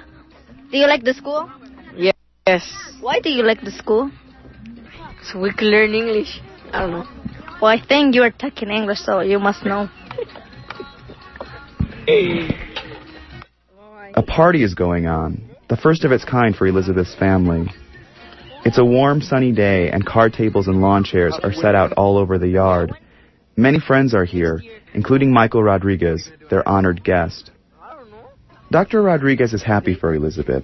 Do 0.71 0.77
you 0.77 0.87
like 0.87 1.03
the 1.03 1.13
school? 1.13 1.49
Yes. 1.95 2.67
Why 2.99 3.19
do 3.19 3.29
you 3.29 3.43
like 3.43 3.61
the 3.61 3.71
school? 3.71 4.09
So 5.21 5.39
we 5.39 5.53
can 5.53 5.67
learn 5.67 5.93
English. 5.93 6.41
I 6.73 6.81
don't 6.81 6.91
know. 6.91 7.05
Well, 7.61 7.71
I 7.71 7.79
think 7.79 8.15
you 8.15 8.23
are 8.23 8.31
talking 8.31 8.69
English, 8.69 8.99
so 8.99 9.19
you 9.19 9.37
must 9.37 9.63
know. 9.63 9.87
A 14.15 14.23
party 14.23 14.63
is 14.63 14.73
going 14.73 15.05
on, 15.05 15.47
the 15.69 15.77
first 15.77 16.03
of 16.05 16.11
its 16.11 16.25
kind 16.25 16.55
for 16.55 16.65
Elizabeth's 16.65 17.13
family. 17.15 17.69
It's 18.65 18.77
a 18.77 18.85
warm, 18.85 19.21
sunny 19.21 19.51
day, 19.51 19.89
and 19.89 20.05
card 20.05 20.33
tables 20.33 20.67
and 20.67 20.81
lawn 20.81 21.03
chairs 21.03 21.37
are 21.41 21.53
set 21.53 21.75
out 21.75 21.93
all 21.93 22.17
over 22.17 22.37
the 22.37 22.47
yard. 22.47 22.91
Many 23.55 23.79
friends 23.79 24.13
are 24.13 24.25
here, 24.25 24.61
including 24.93 25.31
Michael 25.31 25.63
Rodriguez, 25.63 26.29
their 26.49 26.67
honored 26.67 27.03
guest. 27.03 27.51
Dr. 28.71 29.01
Rodriguez 29.01 29.53
is 29.53 29.63
happy 29.63 29.95
for 29.95 30.13
Elizabeth, 30.13 30.63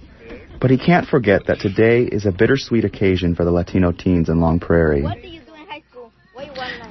but 0.62 0.70
he 0.70 0.78
can't 0.78 1.08
forget 1.08 1.48
that 1.48 1.60
today 1.60 2.04
is 2.04 2.26
a 2.26 2.32
bittersweet 2.32 2.86
occasion 2.86 3.34
for 3.34 3.46
the 3.46 3.52
Latino 3.52 3.92
teens 3.92 4.30
in 4.30 4.40
Long 4.40 4.60
Prairie. 4.60 5.04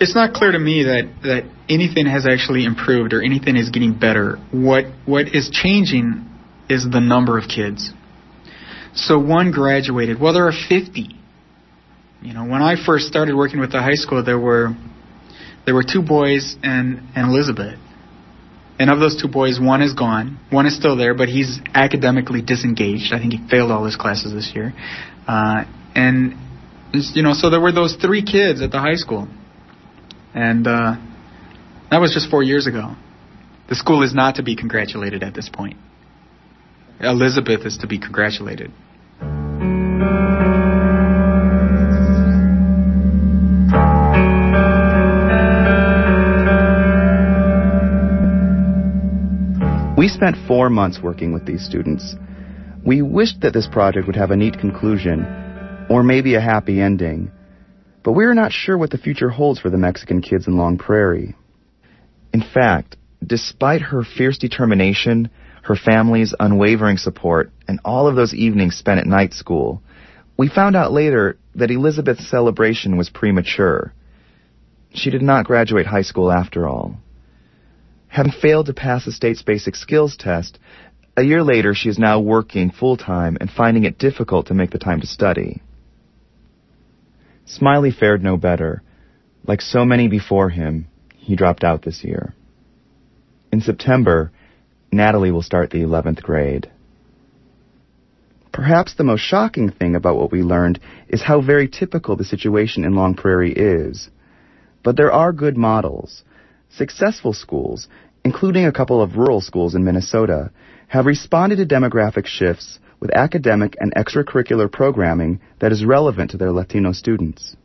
It's 0.00 0.14
not 0.14 0.34
clear 0.34 0.52
to 0.52 0.58
me 0.58 0.84
that, 0.84 1.08
that 1.22 1.44
anything 1.68 2.06
has 2.06 2.26
actually 2.26 2.64
improved 2.64 3.12
or 3.12 3.22
anything 3.22 3.56
is 3.56 3.70
getting 3.70 3.96
better. 3.96 4.38
What 4.50 4.86
what 5.06 5.34
is 5.34 5.50
changing 5.50 6.28
is 6.68 6.86
the 6.90 7.00
number 7.00 7.38
of 7.38 7.48
kids. 7.48 7.92
So 8.94 9.18
one 9.18 9.50
graduated. 9.50 10.20
Well, 10.20 10.32
there 10.32 10.46
are 10.46 10.52
50. 10.52 11.16
You 12.22 12.32
know, 12.32 12.44
when 12.44 12.62
I 12.62 12.76
first 12.82 13.06
started 13.06 13.34
working 13.34 13.60
with 13.60 13.72
the 13.72 13.82
high 13.82 13.94
school, 13.94 14.24
there 14.24 14.38
were 14.38 14.74
there 15.66 15.74
were 15.74 15.82
two 15.82 16.02
boys 16.02 16.56
and 16.62 17.02
and 17.14 17.30
Elizabeth. 17.30 17.78
And 18.78 18.90
of 18.90 18.98
those 18.98 19.20
two 19.20 19.28
boys, 19.28 19.60
one 19.60 19.82
is 19.82 19.94
gone. 19.94 20.40
One 20.50 20.66
is 20.66 20.76
still 20.76 20.96
there, 20.96 21.14
but 21.14 21.28
he's 21.28 21.60
academically 21.74 22.42
disengaged. 22.42 23.12
I 23.12 23.18
think 23.18 23.32
he 23.32 23.48
failed 23.48 23.70
all 23.70 23.84
his 23.84 23.94
classes 23.94 24.32
this 24.32 24.52
year. 24.54 24.72
Uh, 25.28 25.64
and 25.94 26.34
you 26.92 27.22
know, 27.22 27.34
so 27.34 27.50
there 27.50 27.60
were 27.60 27.72
those 27.72 27.96
three 27.96 28.24
kids 28.24 28.62
at 28.62 28.70
the 28.70 28.80
high 28.80 28.96
school, 28.96 29.28
and 30.34 30.66
uh, 30.66 30.96
that 31.90 32.00
was 32.00 32.12
just 32.12 32.30
four 32.30 32.42
years 32.42 32.66
ago. 32.66 32.94
The 33.68 33.74
school 33.74 34.02
is 34.02 34.14
not 34.14 34.36
to 34.36 34.42
be 34.42 34.56
congratulated 34.56 35.22
at 35.22 35.34
this 35.34 35.48
point. 35.48 35.76
Elizabeth 37.00 37.66
is 37.66 37.78
to 37.78 37.86
be 37.86 37.98
congratulated. 37.98 38.72
We 49.96 50.08
spent 50.08 50.36
four 50.46 50.68
months 50.68 51.00
working 51.02 51.32
with 51.32 51.46
these 51.46 51.64
students. 51.64 52.14
We 52.84 53.00
wished 53.00 53.40
that 53.40 53.54
this 53.54 53.66
project 53.66 54.06
would 54.06 54.16
have 54.16 54.30
a 54.30 54.36
neat 54.36 54.58
conclusion, 54.58 55.24
or 55.88 56.02
maybe 56.02 56.34
a 56.34 56.40
happy 56.40 56.80
ending, 56.80 57.30
but 58.02 58.12
we 58.12 58.26
are 58.26 58.34
not 58.34 58.52
sure 58.52 58.76
what 58.76 58.90
the 58.90 58.98
future 58.98 59.30
holds 59.30 59.60
for 59.60 59.70
the 59.70 59.78
Mexican 59.78 60.20
kids 60.20 60.46
in 60.46 60.58
Long 60.58 60.76
Prairie. 60.76 61.34
In 62.34 62.42
fact, 62.42 62.96
despite 63.26 63.80
her 63.80 64.02
fierce 64.02 64.36
determination, 64.36 65.30
her 65.64 65.76
family's 65.76 66.34
unwavering 66.38 66.98
support, 66.98 67.50
and 67.66 67.80
all 67.84 68.06
of 68.06 68.16
those 68.16 68.34
evenings 68.34 68.76
spent 68.76 69.00
at 69.00 69.06
night 69.06 69.32
school, 69.32 69.82
we 70.36 70.48
found 70.48 70.76
out 70.76 70.92
later 70.92 71.38
that 71.54 71.70
Elizabeth's 71.70 72.28
celebration 72.28 72.98
was 72.98 73.08
premature. 73.08 73.94
She 74.92 75.08
did 75.08 75.22
not 75.22 75.46
graduate 75.46 75.86
high 75.86 76.02
school 76.02 76.30
after 76.30 76.68
all. 76.68 76.96
Having 78.08 78.32
failed 78.32 78.66
to 78.66 78.74
pass 78.74 79.06
the 79.06 79.12
state's 79.12 79.42
basic 79.42 79.74
skills 79.74 80.16
test, 80.18 80.58
a 81.16 81.22
year 81.22 81.42
later 81.42 81.74
she 81.74 81.88
is 81.88 81.98
now 81.98 82.20
working 82.20 82.70
full 82.70 82.98
time 82.98 83.38
and 83.40 83.50
finding 83.50 83.84
it 83.84 83.98
difficult 83.98 84.48
to 84.48 84.54
make 84.54 84.70
the 84.70 84.78
time 84.78 85.00
to 85.00 85.06
study. 85.06 85.62
Smiley 87.46 87.90
fared 87.90 88.22
no 88.22 88.36
better. 88.36 88.82
Like 89.46 89.62
so 89.62 89.86
many 89.86 90.08
before 90.08 90.50
him, 90.50 90.88
he 91.16 91.36
dropped 91.36 91.64
out 91.64 91.82
this 91.82 92.04
year. 92.04 92.34
In 93.50 93.62
September, 93.62 94.30
Natalie 94.94 95.30
will 95.30 95.42
start 95.42 95.70
the 95.70 95.82
11th 95.82 96.22
grade. 96.22 96.70
Perhaps 98.52 98.94
the 98.94 99.04
most 99.04 99.20
shocking 99.20 99.70
thing 99.70 99.96
about 99.96 100.16
what 100.16 100.30
we 100.30 100.42
learned 100.42 100.78
is 101.08 101.22
how 101.22 101.40
very 101.40 101.66
typical 101.68 102.14
the 102.14 102.24
situation 102.24 102.84
in 102.84 102.94
Long 102.94 103.14
Prairie 103.14 103.52
is. 103.52 104.08
But 104.84 104.96
there 104.96 105.12
are 105.12 105.32
good 105.32 105.56
models. 105.56 106.22
Successful 106.70 107.32
schools, 107.32 107.88
including 108.24 108.64
a 108.64 108.72
couple 108.72 109.02
of 109.02 109.16
rural 109.16 109.40
schools 109.40 109.74
in 109.74 109.84
Minnesota, 109.84 110.52
have 110.86 111.06
responded 111.06 111.56
to 111.56 111.66
demographic 111.66 112.26
shifts 112.26 112.78
with 113.00 113.10
academic 113.10 113.76
and 113.80 113.92
extracurricular 113.94 114.70
programming 114.70 115.40
that 115.58 115.72
is 115.72 115.84
relevant 115.84 116.30
to 116.30 116.36
their 116.36 116.52
Latino 116.52 116.92
students. 116.92 117.56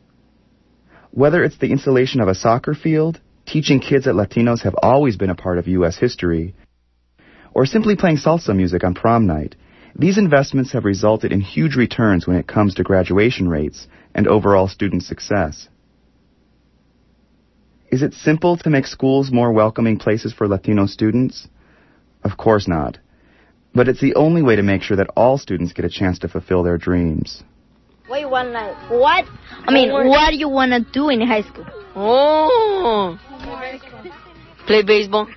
Whether 1.12 1.44
it's 1.44 1.58
the 1.58 1.70
installation 1.70 2.20
of 2.20 2.28
a 2.28 2.34
soccer 2.34 2.74
field, 2.74 3.20
teaching 3.46 3.80
kids 3.80 4.04
that 4.04 4.14
Latinos 4.14 4.62
have 4.62 4.74
always 4.82 5.16
been 5.16 5.30
a 5.30 5.34
part 5.34 5.58
of 5.58 5.68
U.S. 5.68 5.96
history, 5.96 6.54
or 7.54 7.66
simply 7.66 7.96
playing 7.96 8.16
salsa 8.16 8.54
music 8.54 8.84
on 8.84 8.94
prom 8.94 9.26
night, 9.26 9.56
these 9.94 10.18
investments 10.18 10.72
have 10.72 10.84
resulted 10.84 11.32
in 11.32 11.40
huge 11.40 11.76
returns 11.76 12.26
when 12.26 12.36
it 12.36 12.46
comes 12.46 12.74
to 12.74 12.82
graduation 12.82 13.48
rates 13.48 13.88
and 14.14 14.26
overall 14.26 14.68
student 14.68 15.02
success. 15.02 15.68
Is 17.90 18.02
it 18.02 18.14
simple 18.14 18.56
to 18.58 18.70
make 18.70 18.86
schools 18.86 19.32
more 19.32 19.52
welcoming 19.52 19.98
places 19.98 20.32
for 20.32 20.46
Latino 20.46 20.86
students? 20.86 21.48
Of 22.22 22.36
course 22.36 22.68
not. 22.68 22.98
But 23.74 23.88
it's 23.88 24.00
the 24.00 24.14
only 24.14 24.42
way 24.42 24.56
to 24.56 24.62
make 24.62 24.82
sure 24.82 24.96
that 24.96 25.10
all 25.16 25.38
students 25.38 25.72
get 25.72 25.84
a 25.84 25.88
chance 25.88 26.20
to 26.20 26.28
fulfill 26.28 26.62
their 26.62 26.78
dreams. 26.78 27.42
What 28.06 28.20
you 28.20 28.28
want 28.28 28.52
to, 28.52 28.96
what? 28.96 29.24
I 29.66 29.72
mean, 29.72 29.92
what 29.92 30.30
do 30.30 30.36
you 30.36 30.48
want 30.48 30.72
to 30.72 30.92
do 30.92 31.08
in 31.10 31.20
high 31.20 31.42
school? 31.42 31.66
Oh. 31.94 33.18
Play 34.66 34.82
baseball. 34.82 35.28